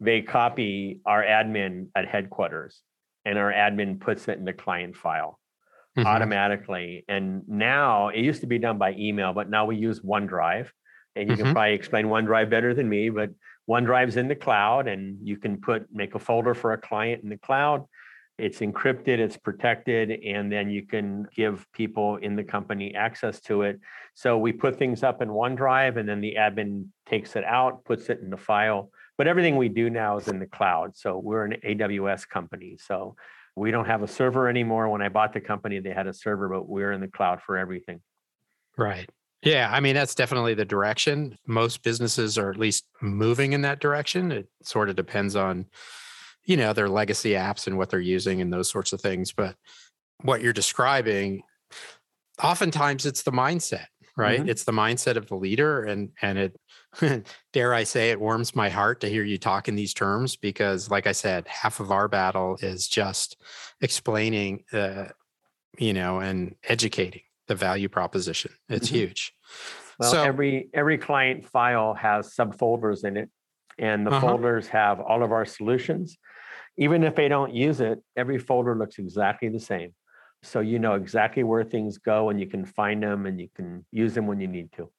[0.00, 2.80] they copy our admin at headquarters
[3.24, 5.38] and our admin puts it in the client file
[5.96, 6.06] Mhm.
[6.06, 7.04] automatically.
[7.06, 10.70] And now it used to be done by email, but now we use OneDrive.
[11.14, 11.38] And you Mhm.
[11.44, 13.30] can probably explain OneDrive better than me, but
[13.68, 17.28] OneDrive's in the cloud and you can put make a folder for a client in
[17.28, 17.84] the cloud.
[18.38, 23.62] It's encrypted, it's protected, and then you can give people in the company access to
[23.62, 23.78] it.
[24.14, 28.08] So we put things up in OneDrive and then the admin takes it out, puts
[28.08, 28.90] it in the file.
[29.18, 30.96] But everything we do now is in the cloud.
[30.96, 32.78] So we're an AWS company.
[32.80, 33.16] So
[33.54, 34.88] we don't have a server anymore.
[34.88, 37.58] When I bought the company, they had a server, but we're in the cloud for
[37.58, 38.00] everything.
[38.78, 39.08] Right.
[39.42, 39.68] Yeah.
[39.70, 41.36] I mean, that's definitely the direction.
[41.46, 44.32] Most businesses are at least moving in that direction.
[44.32, 45.66] It sort of depends on,
[46.44, 49.32] you know, their legacy apps and what they're using and those sorts of things.
[49.32, 49.56] But
[50.22, 51.42] what you're describing,
[52.42, 53.86] oftentimes it's the mindset,
[54.16, 54.40] right?
[54.40, 54.48] Mhm.
[54.48, 56.56] It's the mindset of the leader, and and it
[57.52, 60.90] dare I say it warms my heart to hear you talk in these terms because,
[60.90, 63.40] like I said, half of our battle is just
[63.80, 65.08] explaining, uh,
[65.78, 68.52] you know, and educating the value proposition.
[68.68, 68.92] It's Mhm.
[68.94, 69.34] huge.
[69.98, 73.30] Well, so every every client file has subfolders in it,
[73.78, 74.20] and the Uh-huh.
[74.20, 76.18] folders have all of our solutions.
[76.76, 79.94] Even if they don't use it, every folder looks exactly the same.
[80.42, 83.84] So you know exactly where things go, and you can find them, and you can
[83.92, 84.90] use them when you need to.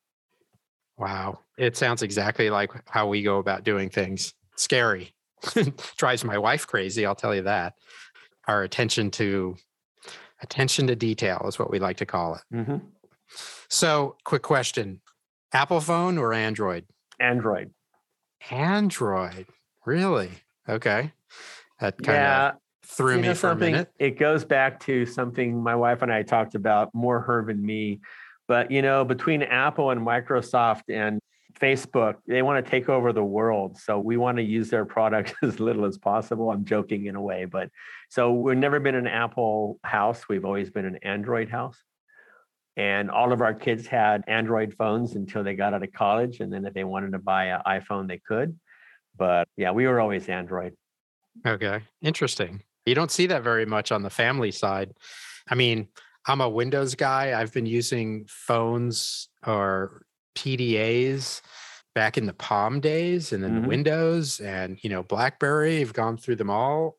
[0.98, 4.34] wow, it sounds exactly like how we go about doing things.
[4.56, 5.14] Scary,
[5.98, 7.06] drives my wife crazy.
[7.06, 7.74] I'll tell you that.
[8.48, 9.58] Our attention to
[10.42, 12.42] attention to detail is what we like to call it.
[12.54, 12.82] Mhm.
[13.70, 15.02] So, quick question
[15.52, 16.86] Apple phone or Android?
[17.20, 17.72] Android.
[18.52, 19.48] Android.
[19.86, 20.32] Really?
[20.70, 21.12] Okay.
[21.84, 22.52] That kind of Yeah,
[22.86, 23.90] threw you me know for a minute.
[24.00, 28.00] It goes back to something my wife and I talked about more her than me.
[28.48, 31.20] But you know, between Apple and Microsoft and
[31.60, 33.78] Facebook, they want to take over the world.
[33.78, 36.52] So we want to use their products as little as possible.
[36.52, 37.68] I'm joking in a way, but
[38.10, 40.30] so we've never been an Apple house.
[40.30, 41.78] We've always been an Android house.
[42.78, 46.40] And all of our kids had Android phones until they got out of college.
[46.40, 48.58] And then if they wanted to buy an iPhone, they could.
[49.18, 50.76] But yeah, we were always Android.
[51.46, 51.82] Okay.
[52.02, 52.64] Interesting.
[52.86, 54.94] You don't see that very much on the family side.
[55.50, 55.88] I mean,
[56.28, 57.40] I'm a Windows guy.
[57.40, 60.06] I've been using phones or
[60.36, 61.42] PDAs
[61.96, 63.62] back in the Palm days and then Mhm.
[63.64, 65.80] the Windows and you know BlackBerry.
[65.82, 66.98] I've gone through them all.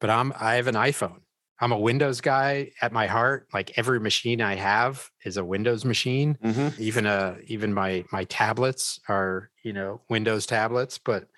[0.00, 1.20] But I'm I have an iPhone.
[1.60, 3.46] I'm a Windows guy at my heart.
[3.52, 6.38] Like every machine I have is a Windows machine.
[6.78, 11.28] even uh even my my tablets are you know windows tablets but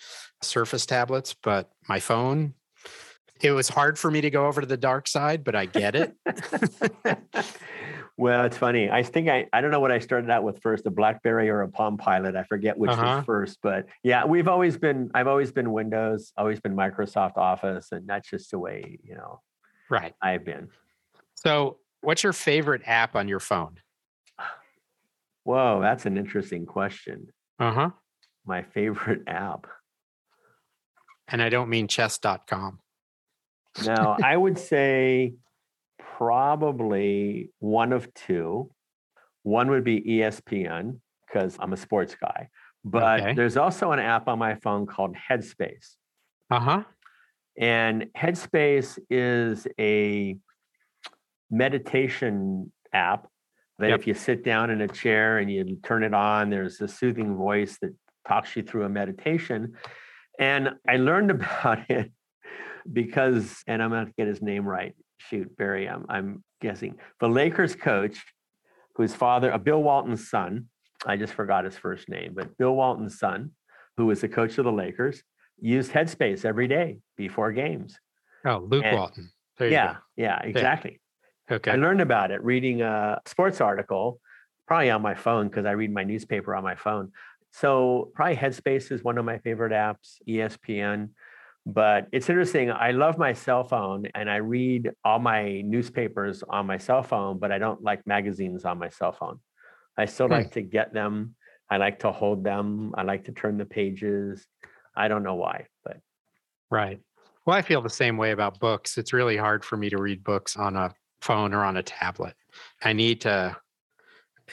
[0.43, 2.55] surface tablets but my phone
[3.41, 5.97] it was hard for me to go over to the dark side but i get
[5.97, 6.15] it
[8.17, 8.91] well, it's funny.
[8.91, 11.63] I think I, I don't know what I started out with first, a BlackBerry or
[11.63, 12.37] a Palm Pilot.
[12.37, 13.17] I forget which Uh-huh.
[13.17, 17.91] was first, but yeah, we've always been, I've always been Windows, always been Microsoft Office,
[17.91, 19.41] and that's just the way, you know,
[19.93, 20.69] right I've been.
[21.35, 23.79] so what's your favorite app on your phone
[25.45, 27.27] Whoa, that's an interesting question.
[27.61, 27.91] uh-huh
[28.47, 29.67] My favorite app.
[31.29, 32.79] and i don't mean chess.com
[33.85, 35.35] Now, I would say
[35.99, 38.71] probably one of two.
[39.45, 42.49] One would be ESPN because I'm a sports guy,
[42.85, 43.35] but Okay.
[43.35, 45.97] there's also an app on my phone called Headspace.
[46.51, 46.85] uh-huh
[47.59, 50.37] And Headspace is a
[51.51, 53.29] meditation app
[53.79, 54.01] that Yep.
[54.01, 57.37] if you sit down in a chair and you turn it on, there's a soothing
[57.37, 57.95] voice that
[58.27, 59.75] talks you through a meditation.
[60.39, 62.11] And I learned about it
[62.91, 64.95] because, and I'm going to get his name right.
[65.19, 66.97] Shoot, Barry, I'm, I'm guessing.
[67.21, 68.19] The Lakers coach,
[68.97, 70.67] whose father, uh, Bill Walton's son,
[71.07, 73.53] I just forgot his first name, but Bill Walton's son,
[73.97, 75.23] who was the coach of the Lakers,
[75.63, 77.99] used Headspace every day before games.
[78.45, 81.01] oh luke And- walton there you Yeah, yeah, exactly.
[81.49, 84.21] go okay I learned about it reading a sports article,
[84.67, 87.13] probably on my phone because I read my newspaper on my phone.
[87.53, 91.11] So probably Headspace is one of my favorite apps, ESPN.
[91.67, 92.73] But it's interesting.
[92.73, 97.39] I love my cell phone and I read all my newspapers on my cell phone,
[97.39, 99.39] but I don't like magazines on my cell phone.
[99.99, 100.33] I still Hmm.
[100.39, 101.35] like to get them.
[101.71, 102.95] I like to hold them.
[102.97, 104.47] I like to turn the pages.
[104.95, 105.99] I don't know why, but
[106.73, 107.01] Right.
[107.45, 108.97] Well, I feel the same way about books.
[108.97, 112.35] It's really hard for me to read books on a phone or on a tablet.
[112.83, 113.57] I need to,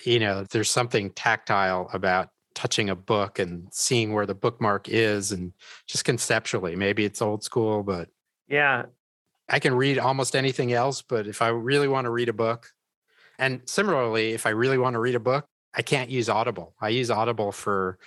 [0.04, 5.32] you know, there's something tactile about touching a book and seeing where the bookmark is
[5.32, 5.54] and
[5.88, 6.76] just conceptually.
[6.76, 8.10] Maybe it's old school, but
[8.50, 8.88] yeah,
[9.48, 11.02] I can read almost anything else.
[11.02, 12.70] But if I really want to read a book,
[13.38, 16.76] and similarly, if I really want to read a book, I can't use Audible.
[16.82, 17.98] I use Audible for,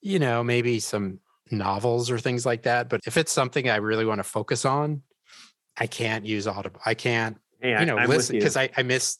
[0.00, 1.18] you know, maybe some
[1.50, 2.88] novels or things like that.
[2.88, 5.02] But if it's something I really want to focus on,
[5.76, 6.80] I can't use Audible.
[6.84, 9.18] I can't, yeah, you know, I'm listen because I, I miss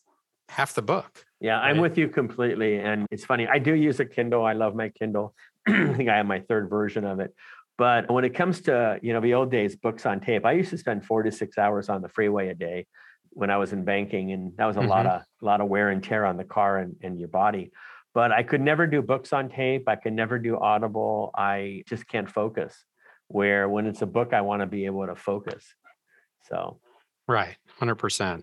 [0.49, 1.24] half the book.
[1.41, 2.78] Yeah, I'm with you completely.
[2.78, 4.45] And it's funny, I do use a Kindle.
[4.45, 5.35] I love my Kindle.
[5.68, 7.35] I think I have my third version of it.
[7.78, 10.68] But when it comes to, you know, the old days, books on tape, I used
[10.68, 12.87] to spend four to six hours on the freeway a day
[13.31, 14.33] when I was in banking.
[14.33, 15.16] And that was a lot mm-hmm.
[15.16, 17.72] of a lot of wear and tear on the car and, and your body.
[18.12, 19.88] But I could never do books on tape.
[19.88, 21.30] I could never do audible.
[21.34, 22.74] I just can't focus.
[23.28, 25.64] Where when it's a book, I want to be able to focus.
[26.48, 26.80] So
[27.30, 27.56] Right.
[27.80, 28.42] 100%.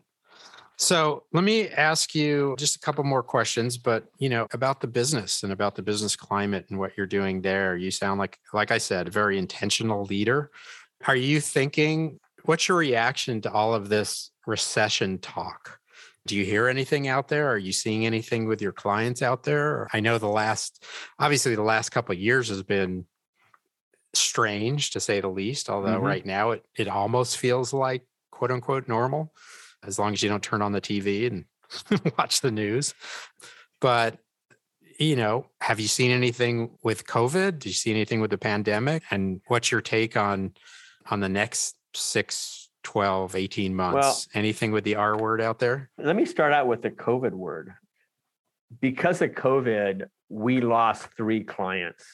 [0.78, 4.88] So let me ask you just a couple more questions, but you know, about the
[4.88, 7.76] business and about the business climate and what you're doing there.
[7.76, 10.52] You sound like, like I said, a very intentional leader.
[11.06, 15.80] Are you thinking, what's your reaction to all of this recession talk?
[16.28, 17.50] Do you hear anything out there?
[17.50, 19.88] Are you seeing anything with your clients out there?
[19.94, 20.84] I know the last,
[21.18, 23.06] obviously, the last couple of years has been
[24.14, 25.70] strange to say the least.
[25.70, 26.06] Although mm-hmm.
[26.06, 29.34] right now it it almost feels like quote unquote normal,
[29.84, 31.46] as long as you don't turn on the TV and
[32.18, 32.94] watch the news.
[33.80, 34.20] But
[35.00, 37.60] you know, have you seen anything with COVID?
[37.60, 39.04] Do you see anything with the pandemic?
[39.12, 40.54] And what's your take on
[41.10, 42.57] on the next six,
[42.88, 43.96] 12, 18 months?
[43.96, 45.90] Well, anything with the R word out there?
[45.98, 47.74] Let me start out with the COVID word.
[48.80, 52.06] Because of COVID, we lost three clients.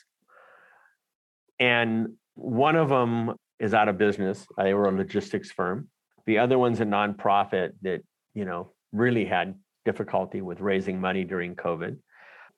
[1.59, 4.47] And one of them is out of business.
[4.57, 5.89] They were a logistics firm.
[6.25, 8.01] The other one's a nonprofit that,
[8.33, 9.53] you know, really had
[9.85, 11.97] difficulty with raising money during COVID.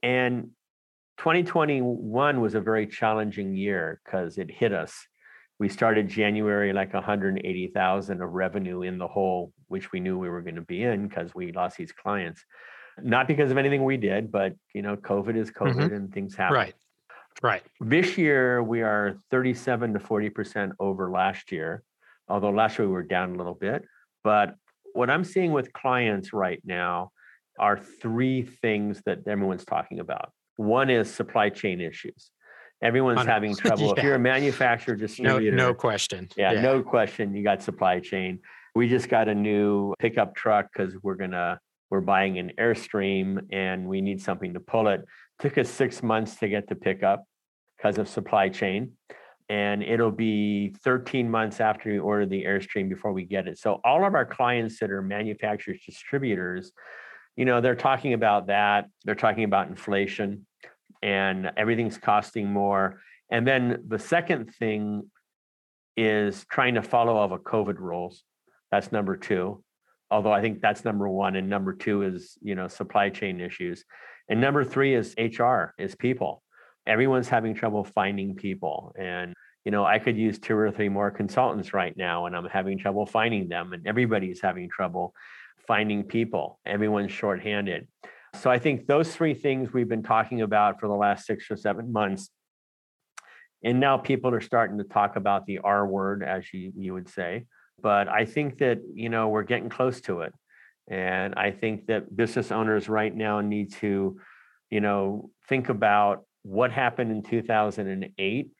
[0.01, 0.51] And
[1.17, 5.05] 2021 was a very challenging year because it hit us.
[5.59, 10.41] We started January like 180,000 of revenue in the hole, which we knew we were
[10.41, 12.43] going to be in because we lost these clients.
[13.01, 15.95] Not because of anything we did, but you know, COVID is COVID mm-hmm.
[15.95, 16.55] and things happen.
[16.55, 16.75] Right.
[17.43, 17.63] Right.
[17.81, 21.83] This year we are 37 to 40% over last year,
[22.29, 23.83] although last year we were down a little bit.
[24.23, 24.55] But
[24.93, 27.11] what I'm seeing with clients right now
[27.59, 30.31] are three things that everyone's talking about.
[30.55, 32.31] One is supply chain issues.
[32.85, 33.87] Everyone's having trouble.
[33.87, 33.93] yeah.
[33.97, 36.29] If you're a manufacturer distributor, no, no question.
[36.37, 37.33] Yeah, yeah, no question.
[37.33, 38.39] You got supply chain.
[38.75, 41.59] We just got a new pickup truck because we're gonna
[41.89, 45.03] we're buying an Airstream and we need something to pull it.
[45.39, 47.25] Took us six months to get the pickup
[47.77, 48.93] because of supply chain.
[49.47, 53.59] And it'll be 13 months after we order the Airstream before we get it.
[53.59, 56.71] So all of our clients that are manufacturers, distributors,
[57.35, 58.85] you know, they're talking about that.
[59.03, 60.47] They're talking about inflation
[61.01, 63.01] and everything's costing more.
[63.29, 65.09] And then the second thing
[65.97, 68.23] is trying to follow all the COVID rules.
[68.71, 69.63] That's number two.
[70.11, 71.35] Although I think that's number one.
[71.35, 73.83] And number two is, you know, supply chain issues.
[74.29, 76.43] And number three is HR, is people.
[76.87, 78.93] Everyone's having trouble finding people.
[78.97, 79.33] And,
[79.63, 82.77] you know, I could use two or three more consultants right now, and I'm having
[82.77, 83.73] trouble finding them.
[83.73, 85.13] And everybody's having trouble
[85.67, 86.59] finding people.
[86.65, 87.87] Everyone's shorthanded.
[88.39, 91.55] So I think those three things we've been talking about for the last six or
[91.55, 92.29] seven months.
[93.63, 97.09] And now people are starting to talk about the R word, as you, you would
[97.09, 97.45] say.
[97.81, 100.33] But I think that, you know, we're getting close to it.
[100.87, 104.19] And I think that business owners right now need to,
[104.69, 108.51] you know, think about what happened in 2008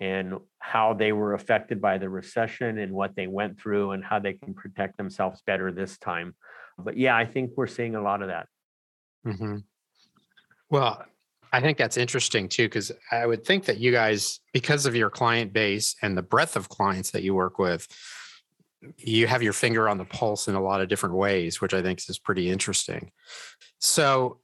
[0.00, 4.18] and how they were affected by the recession and what they went through and how
[4.18, 6.34] they can protect themselves better this time.
[6.78, 8.46] But yeah, I think we're seeing a lot of that.
[9.26, 9.58] Mm-hmm.
[10.70, 11.04] Well,
[11.52, 15.10] I think that's interesting too, because I would think that you guys, because of your
[15.10, 17.88] client base and the breadth of clients that you work with,
[18.96, 21.82] you have your finger on the pulse in a lot of different ways, which I
[21.82, 23.10] think is pretty interesting.
[23.78, 24.40] So,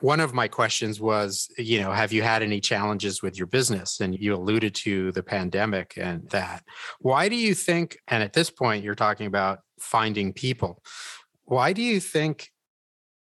[0.00, 4.00] one of my questions was, you know, have you had any challenges with your business?
[4.00, 6.64] And you alluded to the pandemic and that.
[6.98, 10.82] Why do you think, and at this point, you're talking about finding people.
[11.44, 12.50] Why do you think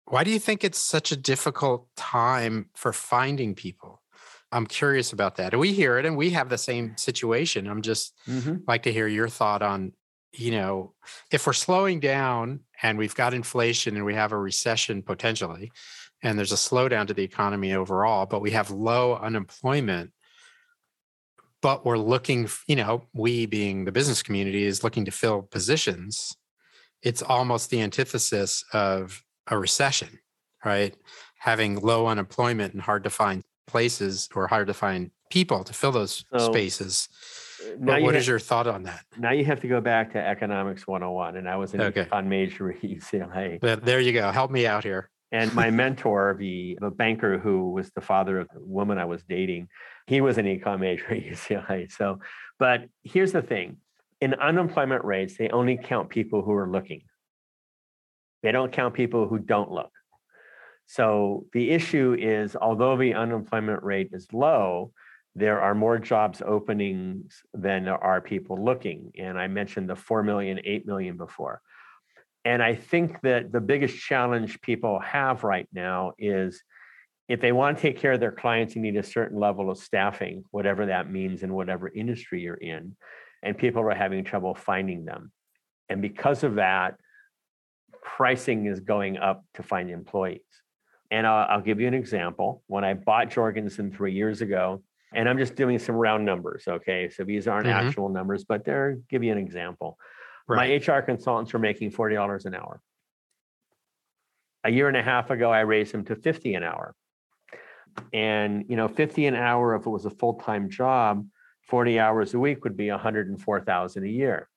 [0.06, 4.02] why do you think it's such a difficult time for finding people?
[4.52, 5.58] I'm curious about that.
[5.58, 7.68] We hear it and we have the same situation.
[7.68, 8.58] I'm just mm-hmm.
[8.68, 9.94] like to hear your thought on,
[10.34, 10.94] you know,
[11.32, 15.72] if we're slowing down and we've got inflation and we have a recession potentially,
[16.22, 20.12] and there's a slowdown to the economy overall, but we have low unemployment.
[21.62, 26.36] But we're looking, you know, we being the business community is looking to fill positions.
[27.04, 30.20] It's almost the antithesis of a recession,
[30.64, 30.96] right?
[31.40, 35.92] Having low unemployment and hard to find places or hard to find people to fill
[35.92, 37.08] those so, spaces.
[37.64, 39.06] Uh, now what is your thought on that?
[39.18, 41.38] Now you have to go back to economics 101.
[41.38, 42.06] And I was an okay.
[42.06, 43.60] econ major at UCLA.
[43.60, 44.32] But there you go.
[44.32, 45.10] Help me out here.
[45.32, 49.24] And my mentor, the, the banker who was the father of the woman I was
[49.24, 49.70] dating,
[50.08, 51.92] he was an econ major at UCLA.
[51.92, 52.20] So,
[52.60, 53.78] but here's the thing
[54.20, 57.02] in unemployment rates, they only count people who are looking.
[58.44, 59.92] They don't count people who don't look.
[60.88, 64.92] So the issue is, although the unemployment rate is low,
[65.36, 69.12] there are more jobs openings than there are people looking.
[69.18, 71.62] And I mentioned the 4 million, 8 million before.
[72.44, 76.62] And I think that the biggest challenge people have right now is
[77.30, 79.78] if they want to take care of their clients, you need a certain level of
[79.78, 82.98] staffing, whatever that means in whatever industry you're in.
[83.44, 85.32] And people are having trouble finding them.
[85.88, 86.96] And because of that,
[88.02, 90.42] pricing is going up to find employees.
[91.10, 92.64] And I'll, I'll give you an example.
[92.68, 94.82] When I bought Jorgensen three years ago,
[95.14, 97.10] and I'm just doing some round numbers, okay?
[97.10, 97.88] So these aren't mm-hmm.
[97.88, 99.98] actual numbers, but they're give you an example.
[100.48, 100.82] Right.
[100.88, 102.82] My HR consultants were making $40 an hour.
[104.64, 106.96] a year and a half ago, I raised them to 50 an hour.
[108.14, 111.26] And, you know, 50 an hour, if it was a full-time job,
[111.68, 114.50] 40 hours a week would be 104,000 a year.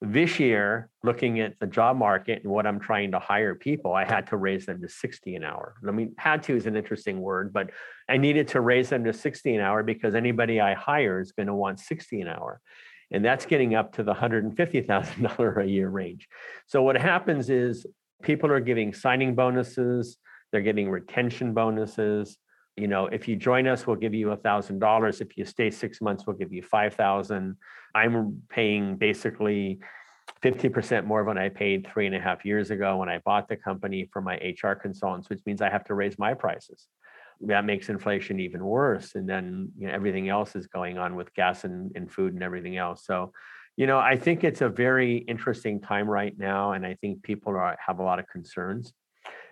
[0.00, 4.04] This year, looking at the job market and what I'm trying to hire people, I
[4.04, 5.76] had to raise them to 60 an hour.
[5.86, 7.70] I mean, had to is an interesting word, but
[8.08, 11.46] I needed to raise them to 60 an hour because anybody I hire is going
[11.46, 12.60] to want 60 an hour.
[13.10, 16.28] And that's getting up to the $150,000 a year range.
[16.66, 17.86] So what happens is
[18.22, 20.18] people are giving signing bonuses,
[20.52, 22.36] they're getting retention bonuses.
[22.76, 25.20] You know, if you join us, we'll give you a thousand dollars.
[25.20, 27.56] If you stay six months, we'll give you five thousand.
[27.94, 29.78] I'm paying basically
[30.42, 33.56] 50% more than I paid three and a half years ago when I bought the
[33.56, 36.86] company for my HR consultants, which means I have to raise my prices.
[37.40, 39.14] That makes inflation even worse.
[39.14, 42.42] And then you know, everything else is going on with gas and, and food and
[42.42, 43.04] everything else.
[43.06, 43.32] So,
[43.76, 46.72] you know, I think it's a very interesting time right now.
[46.72, 48.92] And I think people are, have a lot of concerns.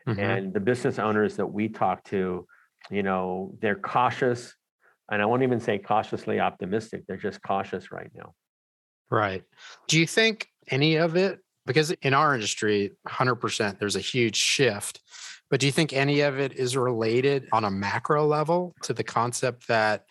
[0.06, 0.20] Mm-hmm.
[0.20, 2.46] And the business owners that we talk to,
[2.90, 4.54] you know, they're cautious.
[5.10, 7.04] And I won't even say cautiously optimistic.
[7.06, 8.34] They're just cautious right now.
[9.10, 9.42] Right.
[9.88, 15.00] Do you think any of it, because in our industry, 100%, there's a huge shift.
[15.50, 19.04] But do you think any of it is related on a macro level to the
[19.04, 20.06] concept that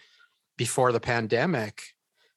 [0.55, 1.81] before the pandemic,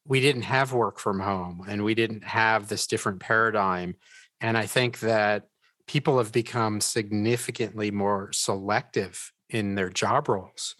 [0.06, 3.96] we didn't have work from home and we didn't have this different paradigm?
[4.40, 5.48] And I think that
[5.86, 10.74] people have become significantly more selective in their job roles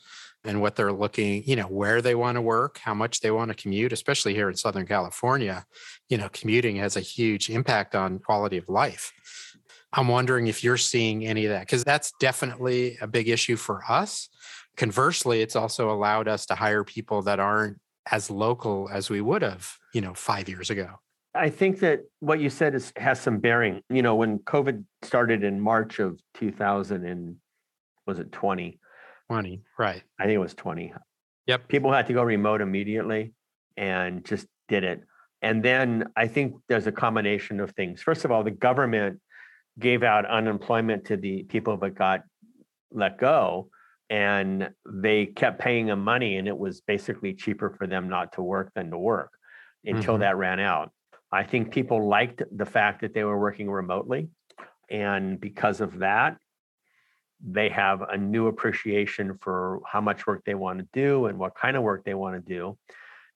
[0.45, 3.51] and what they're looking, you know, where they want to work, how much they want
[3.51, 5.65] to commute, especially here in Southern California.
[6.09, 9.13] You know, commuting has a huge impact on quality of life.
[9.93, 13.83] I'm wondering if you're seeing any of that because that's definitely a big issue for
[13.89, 14.29] us.
[14.77, 17.79] Conversely, it's also allowed us to hire people that aren't
[18.11, 20.99] as local as we would have, you know, five years ago.
[21.35, 23.83] I think that what you said is has some bearing.
[23.89, 27.37] You know, when COVID started in March of 2000 and
[28.07, 28.79] was it 20?
[29.31, 30.03] 20, right.
[30.19, 30.93] I think it was 20.
[31.47, 31.69] Yep.
[31.69, 33.33] People had to go remote immediately
[33.77, 35.03] and just did it.
[35.43, 38.03] And then I think there's a combination of things.
[38.03, 39.21] First of all, the government
[39.79, 42.23] gave out unemployment to the people that got
[42.91, 43.69] let go
[44.09, 48.43] and they kept paying them money and it was basically cheaper for them not to
[48.43, 49.31] work than to work
[49.85, 50.21] until mm-hmm.
[50.21, 50.93] that ran out.
[51.33, 54.29] I think people liked the fact that they were working remotely
[54.91, 56.37] and because of that
[57.47, 61.55] they have a new appreciation for how much work they want to do and what
[61.55, 62.79] kind of work they want to do.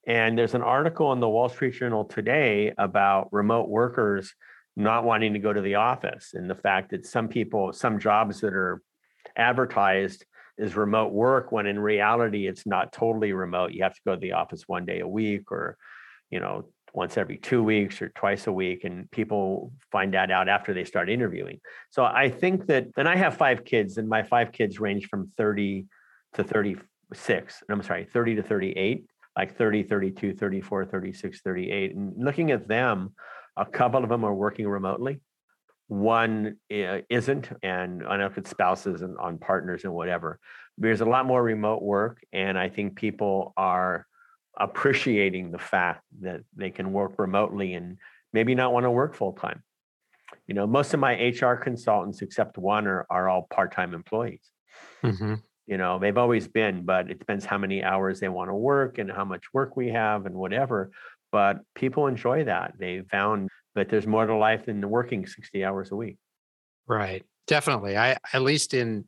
[0.06, 4.34] And there's an article in the Wall Street Journal today about remote workers
[4.76, 8.40] not wanting to go to the office and the fact that some people, some jobs
[8.40, 8.80] that are
[9.36, 10.24] advertised
[10.56, 13.72] is remote work when in reality it's not totally remote.
[13.72, 15.76] You have to go to the office one day a week or,
[16.30, 20.48] you know, once every two weeks or twice a week and people find that out
[20.48, 21.60] after they start interviewing.
[21.90, 25.30] So i think that and i have five kids and my five kids range from
[25.36, 25.86] 30
[26.34, 32.12] to 36 and i'm sorry 30 to 38 like 30 32 34 36 38 and
[32.16, 33.14] looking at them
[33.58, 35.20] a couple of them are working remotely.
[35.88, 40.38] One uh, isn't and i know if it's spouses and on partners and whatever.
[40.76, 44.06] There's a lot more remote work and i think people are
[44.58, 47.98] appreciating the fact that they can work remotely and
[48.32, 49.62] maybe not want to work full time.
[50.46, 54.50] You know, most of my HR consultants, except one, are, are all part time employees.
[55.02, 55.34] Mm-hmm.
[55.66, 58.98] You know, they've always been, but it depends how many hours they want to work
[58.98, 60.90] and how much work we have and whatever.
[61.30, 62.74] But people enjoy that.
[62.78, 66.16] They found that there's more to life than working 60 hours a week.
[66.86, 67.24] Right.
[67.46, 67.96] Definitely.
[67.98, 69.04] I, at least in,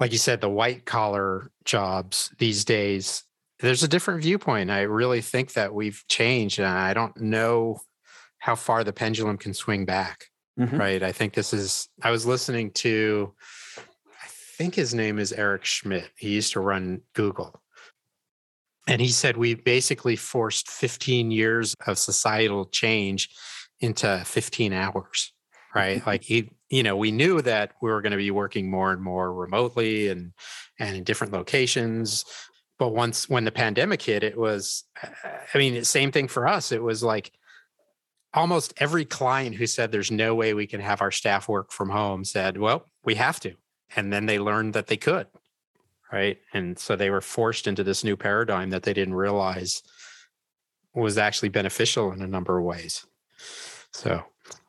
[0.00, 3.22] like you said, the white collar jobs these days,
[3.60, 4.70] there's a different viewpoint.
[4.70, 7.80] I really think that we've changed, and I don't know
[8.38, 10.26] how far the pendulum can swing back.
[10.58, 10.76] Mm-hmm.
[10.76, 11.02] Right.
[11.02, 13.34] I think this is, I was listening to,
[13.78, 16.08] I think his name is Eric Schmidt.
[16.16, 17.60] He used to run Google.
[18.88, 23.28] And he said we basically forced 15 years of societal change
[23.80, 25.32] into 15 hours.
[25.74, 26.06] Right.
[26.06, 29.02] like he, you know, we knew that we were going to be working more and
[29.02, 30.32] more remotely and
[30.78, 32.24] and in different locations
[32.78, 34.84] but once when the pandemic hit it was
[35.54, 36.72] i mean same thing for us.
[36.72, 37.32] It was like
[38.34, 41.90] almost every client who said there's no way we can have our staff work from
[41.90, 43.54] home said well we have to.
[43.94, 45.26] And then they learned that they could
[46.12, 46.38] right?
[46.52, 49.82] And so they were forced into this new paradigm that they didn't realize
[50.94, 53.06] was actually beneficial in a number of ways.
[53.92, 54.22] So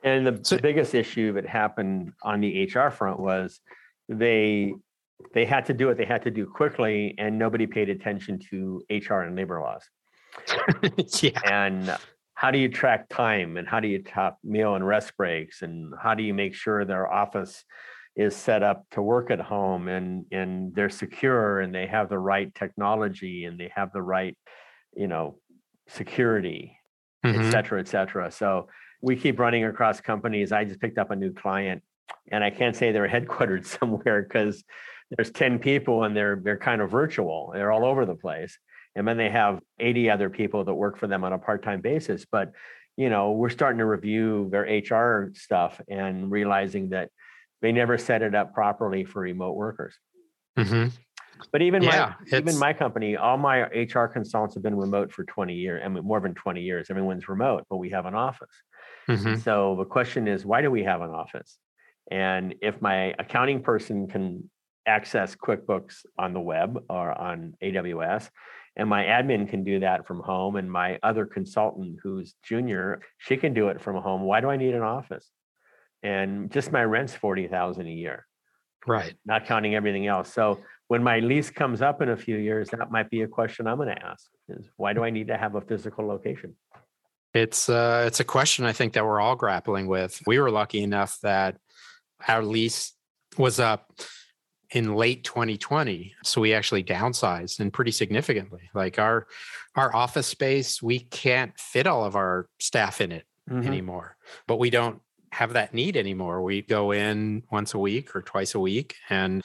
[0.04, 3.60] and the, so, the biggest issue that happened on the hr front was
[4.10, 4.74] they
[5.34, 8.82] they had to do what they had to do quickly, and nobody paid attention to
[8.90, 9.84] HR and labor laws.
[11.22, 11.40] yeah.
[11.46, 11.98] And
[12.36, 15.92] how do you track time and how do you top meal and rest breaks and
[16.00, 17.64] how do you make sure their office
[18.16, 22.20] is set up to work at home and and they're secure and they have the
[22.20, 24.38] right technology and they have the right
[24.96, 25.40] you know
[25.88, 26.78] security
[27.26, 27.40] Mhm.
[27.48, 28.68] et cetera et cetera so
[29.02, 31.82] we keep running across companies i just picked up a new client
[32.32, 34.64] and i can't say they're headquartered somewhere because
[35.16, 38.58] there's 10 people and they're they're kind of virtual they're all over the place
[38.96, 42.26] and then they have 80 other people that work for them on a part-time basis
[42.30, 42.52] but
[42.98, 47.10] you know we're starting to review their hr stuff and realizing that
[47.62, 49.96] they never set it up properly for remote workers
[50.58, 50.92] Mhm.
[51.52, 55.24] but even Yeah, my even my company all my hr consultants have been remote for
[55.24, 58.56] 20 years i mean more than 20 years everyone's remote but we have an office
[59.08, 59.38] Mhm.
[59.42, 61.60] so the question is, why do we have an office?
[62.12, 64.50] And if my accounting person can
[64.88, 68.30] access QuickBooks on the web or on AWS,
[68.76, 73.36] and my admin can do that from home, and my other consultant who's junior, she
[73.38, 74.22] can do it from home.
[74.22, 75.30] Why do I need an office?
[76.04, 78.26] And just my rent's forty thousand a year,
[78.86, 79.16] Right.
[79.26, 80.32] not counting everything else.
[80.32, 83.68] So when my lease comes up in a few years, that might be a question
[83.68, 86.56] I'm going to ask: is why do I need to have a physical location?
[87.34, 90.22] It's uh it's a question I think that we're all grappling with.
[90.26, 91.58] We were lucky enough that
[92.28, 92.94] our lease
[93.38, 93.92] was up
[94.72, 99.28] in late 2020 so we actually downsized and pretty significantly like our
[99.76, 103.66] our office space we can't fit all of our staff in it Mhm.
[103.66, 105.02] anymore but we don't
[105.32, 109.42] have that need anymore we go in once a week or twice a week and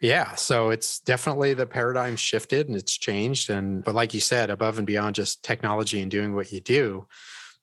[0.00, 4.50] yeah so it's definitely the paradigm shifted and it's changed and but like you said
[4.50, 7.06] above and beyond just technology and doing what you do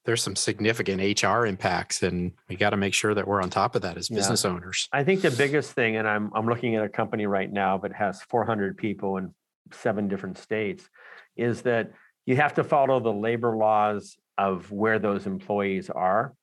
[0.05, 3.75] there's some significant hr impacts and we got to make sure that we're on top
[3.75, 4.17] of that as Yeah.
[4.17, 7.51] business owners I think the biggest thing, and I'm I'm looking at a company right
[7.51, 9.33] now that has 400 people in
[9.71, 10.89] seven different states,
[11.37, 11.91] is that
[12.25, 16.33] you have to follow the labor laws of where those employees are,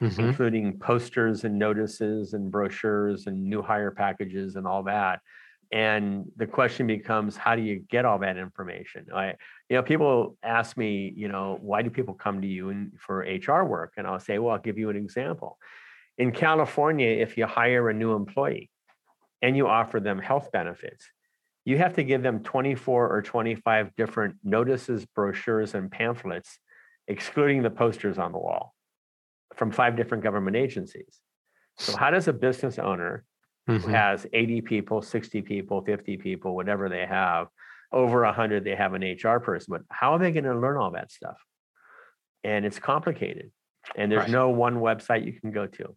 [0.00, 0.18] Mhm.
[0.18, 5.20] including posters and notices and brochures and new hire packages and all that.
[5.70, 9.06] And the question becomes, how do you get all that information?
[9.14, 9.34] I,
[9.68, 13.18] you know, people ask me, you know, why do people come to you and for
[13.18, 13.94] HR work?
[13.96, 15.58] And I'll say, well, I'll give you an example.
[16.16, 18.70] In California, if you hire a new employee
[19.42, 21.04] and you offer them health benefits,
[21.66, 26.58] you have to give them 24 or 25 different notices, brochures, and pamphlets,
[27.08, 28.74] excluding the posters on the wall
[29.54, 31.20] from five different government agencies.
[31.76, 33.24] So, how does a business owner
[33.68, 33.90] who Mhm.
[33.90, 37.48] has 80 people, 60 people, 50 people, whatever they have,
[37.92, 40.90] over 100, they have an HR person, but how are they going to learn all
[40.92, 41.36] that stuff?
[42.44, 43.50] And it's complicated.
[43.94, 44.30] And there's Right.
[44.30, 45.96] no one website you can go to.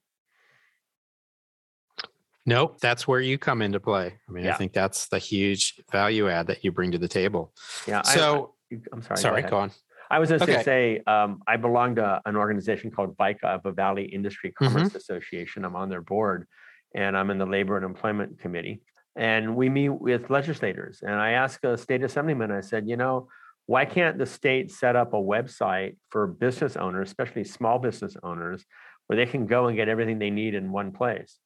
[2.46, 4.20] Nope, that's where you come into play.
[4.28, 7.54] I mean, I think that's the huge value add that you bring to the table.
[7.88, 8.02] Yeah.
[8.02, 9.18] So, I, am sorry.
[9.20, 9.52] sorry, ahead.
[9.52, 9.72] go on.
[10.10, 10.54] I was just Okay.
[10.54, 14.94] going to say, um, I belong to an organization called VICA, the Valley Industry Commerce
[14.96, 15.64] Association.
[15.64, 16.48] I'm on their board
[16.94, 18.82] and I'm in the Labor and Employment Committee.
[19.16, 21.02] And we meet with legislators.
[21.02, 23.28] And I asked a state assemblyman, I said, you know,
[23.66, 28.66] why can't the state set up a website for business owners, especially small business owners,
[29.08, 31.40] where they can go and get everything they need in one place?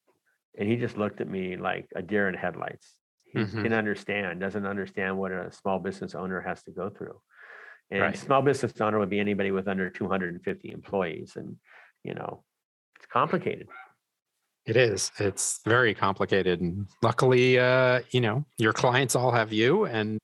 [0.58, 2.98] And he just looked at me like a deer in headlights.
[3.26, 3.64] He Mhm.
[3.64, 7.20] didn't understand, doesn't understand what a small business owner has to go through.
[7.92, 8.18] And Right.
[8.18, 11.36] small business owner would be anybody with under 250 employees.
[11.36, 11.58] And,
[12.04, 12.44] you know,
[12.96, 13.68] it's complicated.
[14.66, 15.12] It is.
[15.20, 16.60] It's very complicated.
[16.60, 19.86] And luckily, uh, you know, your clients all have you.
[19.86, 20.20] And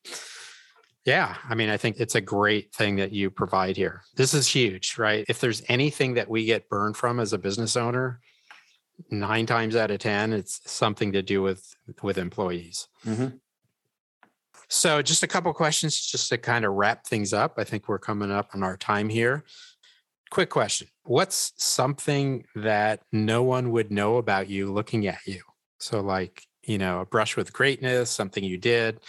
[1.06, 4.02] yeah, I mean, I think it's a great thing that you provide here.
[4.16, 5.26] This is huge, right?
[5.28, 8.20] If there's anything that we get burned from as a business owner,
[9.10, 12.88] nine times out of 10, it's something to do with with employees.
[13.06, 13.38] Mm-hmm.
[14.70, 17.56] So, just a couple questions just to kind of wrap things up.
[17.58, 19.44] I think we're coming up on our time here.
[20.32, 25.42] Quick question What's something that no one would know about you looking at you?
[25.80, 29.00] So, like, you know, a brush with greatness, something you did,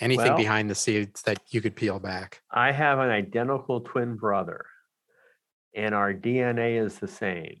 [0.00, 2.42] anything Well- behind the scenes that you could peel back.
[2.50, 4.66] I have an identical twin brother,
[5.74, 7.60] and our DNA is the same.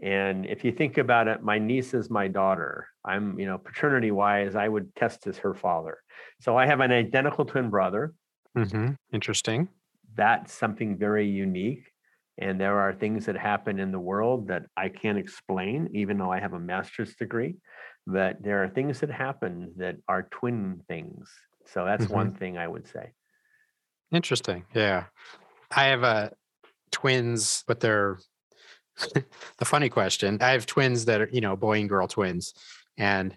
[0.00, 2.86] And if you think about it, my niece is my daughter.
[3.04, 5.98] I'm, you know, paternity wise, I would test as her father.
[6.40, 8.14] So I have an identical twin brother.
[8.54, 9.68] hmm Interesting.
[10.14, 11.90] That's something very unique.
[12.38, 16.30] And there are things that happen in the world that I can't explain, even though
[16.30, 17.56] I have a master's degree.
[18.06, 21.28] But there are things that happen that are twin things.
[21.66, 22.10] So that's Mhm.
[22.10, 23.12] one thing I would say.
[24.12, 24.64] Interesting.
[24.74, 25.06] Yeah.
[25.70, 26.30] I have uh,
[26.92, 28.18] twins, but they're
[29.58, 30.38] the funny question.
[30.40, 32.54] I have twins that are, you know, boy and girl twins.
[32.96, 33.36] And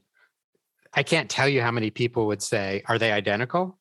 [0.93, 3.77] I can't tell you how many people would say, Are they identical?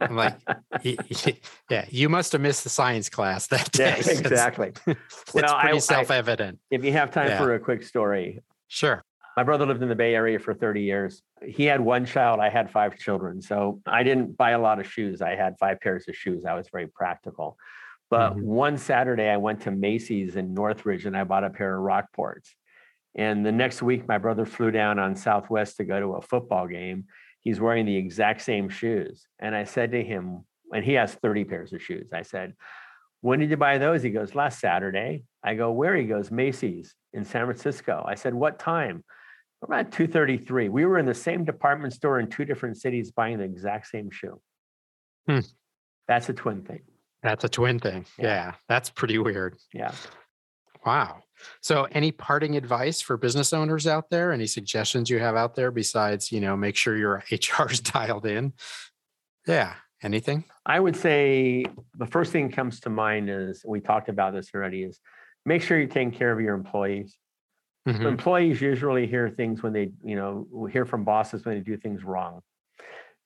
[0.00, 0.36] I'm like,
[0.84, 1.38] "Y- y-
[1.70, 4.00] yeah, you must have missed the science class that day.
[4.04, 4.72] yeah, exactly.
[4.86, 6.58] It's, Well, pretty I- self evident.
[6.70, 7.38] If you have time Yeah.
[7.38, 9.02] for a quick story, Sure.
[9.36, 11.22] My brother lived in the Bay Area for 30 years.
[11.42, 13.40] He had one child, I had five children.
[13.40, 15.22] So I didn't buy a lot of shoes.
[15.22, 16.44] I had five pairs of shoes.
[16.44, 17.56] I was very practical.
[18.10, 18.42] But mm-hmm.
[18.44, 22.50] one Saturday, I went to Macy's in Northridge and I bought a pair of Rockports.
[23.16, 26.66] And the next week, my brother flew down on Southwest to go to a football
[26.66, 27.06] game.
[27.40, 29.26] He's wearing the exact same shoes.
[29.38, 32.10] And I said to him, and he has 30 pairs of shoes.
[32.12, 32.54] I said,
[33.20, 34.02] When did you buy those?
[34.02, 35.24] He goes, Last Saturday.
[35.42, 35.96] I go, Where?
[35.96, 38.04] He goes, Macy's in San Francisco.
[38.06, 39.04] I said, What time?
[39.68, 40.70] Around 2:33.
[40.70, 44.10] We were in the same department store in two different cities buying the exact same
[44.10, 44.40] shoe.
[45.28, 45.40] Hmm.
[46.08, 46.80] That's a twin thing.
[47.22, 48.06] That's a twin thing.
[48.18, 48.26] Yeah.
[48.26, 48.52] yeah.
[48.68, 49.58] That's pretty weird.
[49.74, 49.92] Yeah.
[50.84, 51.22] Wow.
[51.60, 54.32] So any parting advice for business owners out there?
[54.32, 58.26] Any suggestions you have out there besides, you know, make sure your HR is dialed
[58.26, 58.52] in?
[59.46, 59.74] Yeah.
[60.02, 60.44] Anything?
[60.64, 61.66] I would say
[61.98, 64.98] the first thing that comes to mind is we talked about this already is
[65.44, 67.16] make sure you're taking care of your employees.
[67.88, 68.06] Mm-hmm.
[68.06, 72.04] employees usually hear things when they, you know, hear from bosses when they do things
[72.04, 72.40] wrong.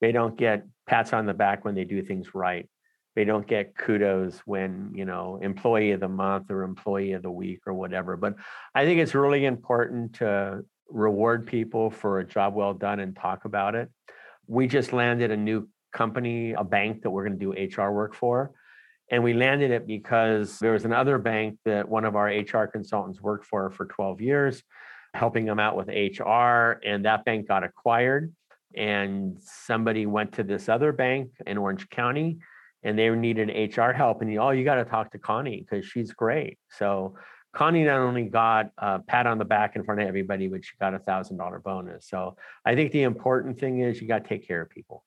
[0.01, 2.69] They don't get pats on the back when they do things right
[3.15, 7.31] they don't get kudos when you know employee of the month or employee of the
[7.31, 8.35] week or whatever but
[8.75, 13.45] i think it's really important to reward people for a job well done and talk
[13.45, 13.91] about it.
[14.47, 18.17] We just landed a new company a bank that we're going to do hr work
[18.17, 18.51] for
[19.13, 23.21] and we landed it because there was another bank that one of our hr consultants
[23.21, 24.61] worked for for 12 years
[25.15, 28.35] helping them out with hr and that bank got acquired
[28.75, 32.39] and somebody went to this other bank in orange county
[32.85, 34.21] and they needed HR help.
[34.21, 36.59] And you, oh, you got to talk to Connie because she's great.
[36.71, 37.17] So
[37.55, 40.73] Connie not only got a pat on the back in front of everybody, but she
[40.79, 42.07] got a thousand dollar bonus.
[42.07, 45.05] So I think the important thing is you got to take care of people.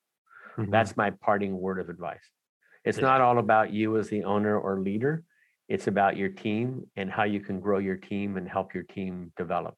[0.57, 0.71] Mm-hmm.
[0.71, 2.23] That's my parting word of advice.
[2.84, 3.03] It's yeah.
[3.05, 5.23] not all about you as the owner or leader.
[5.69, 9.32] It's about your team and how you can grow your team and help your team
[9.38, 9.75] develop.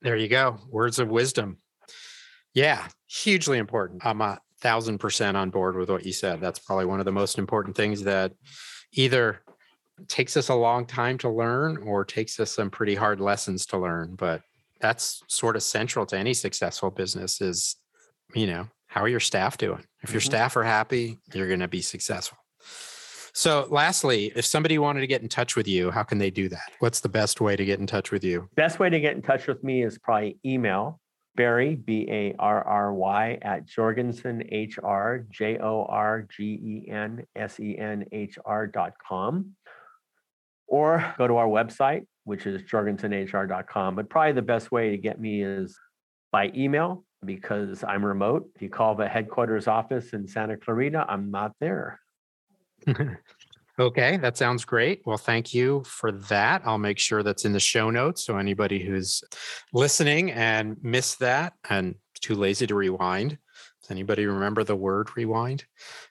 [0.00, 0.58] There you go.
[0.70, 1.58] Words of wisdom.
[2.54, 4.04] Yeah, hugely important.
[4.06, 6.40] I'm a thousand percent on board with what you said.
[6.40, 8.32] That's probably one of the most important things that
[8.92, 9.40] either
[10.06, 13.78] takes us a long time to learn or takes us some pretty hard lessons to
[13.78, 14.14] learn.
[14.14, 14.42] But
[14.80, 17.76] that's sort of central to any successful business is,
[18.34, 19.84] you know, how are your staff doing?
[20.02, 20.30] If your mm-hmm.
[20.30, 22.38] staff are happy, you're going to be successful.
[23.34, 26.48] So, lastly, if somebody wanted to get in touch with you, how can they do
[26.48, 26.72] that?
[26.80, 28.48] What's the best way to get in touch with you?
[28.56, 31.00] Best way to get in touch with me is probably email
[31.38, 37.24] Barry, B A R R Y, at Jorgensen HR, J O R G E N
[37.36, 39.54] S E N H R dot com.
[40.66, 43.94] Or go to our website, which is jorgensenhr.com.
[43.94, 45.78] But probably the best way to get me is
[46.32, 48.50] by email because I'm remote.
[48.56, 52.00] If you call the headquarters office in Santa Clarita, I'm not there.
[53.80, 55.02] Okay, that sounds great.
[55.06, 56.62] Well, thank you for that.
[56.64, 58.24] I'll make sure that's in the show notes.
[58.24, 59.22] So anybody who's
[59.72, 63.38] listening and missed that and too lazy to rewind,
[63.80, 65.64] does anybody remember the word rewind?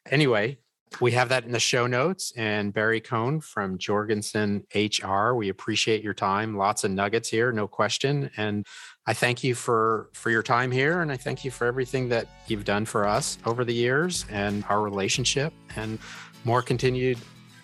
[0.09, 0.59] Anyway,
[1.01, 2.32] we have that in the show notes.
[2.38, 6.55] And Barry Cohn from Jorgensen HR, we appreciate your time.
[6.55, 8.32] Lots of nuggets here, no question.
[8.38, 8.65] And
[9.05, 12.28] I thank you for for your time here, and I thank you for everything that
[12.47, 15.99] you've done for us over the years and our relationship, and
[16.45, 17.18] more continued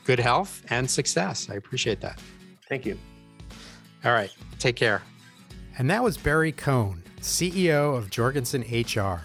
[0.05, 1.49] good health and success.
[1.49, 2.19] I appreciate that.
[2.69, 2.97] Thank you.
[4.05, 4.33] All right.
[4.59, 5.01] Take care.
[5.77, 9.21] And that was Barry Cohn, CEO of Jorgensen HR.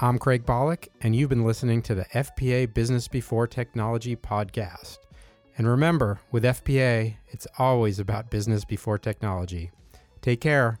[0.00, 4.98] I'm Craig Pollock, and you've been listening to the FPA Business Before Technology podcast.
[5.56, 9.70] And remember, with FPA, it's always about business before technology.
[10.20, 10.80] Take care.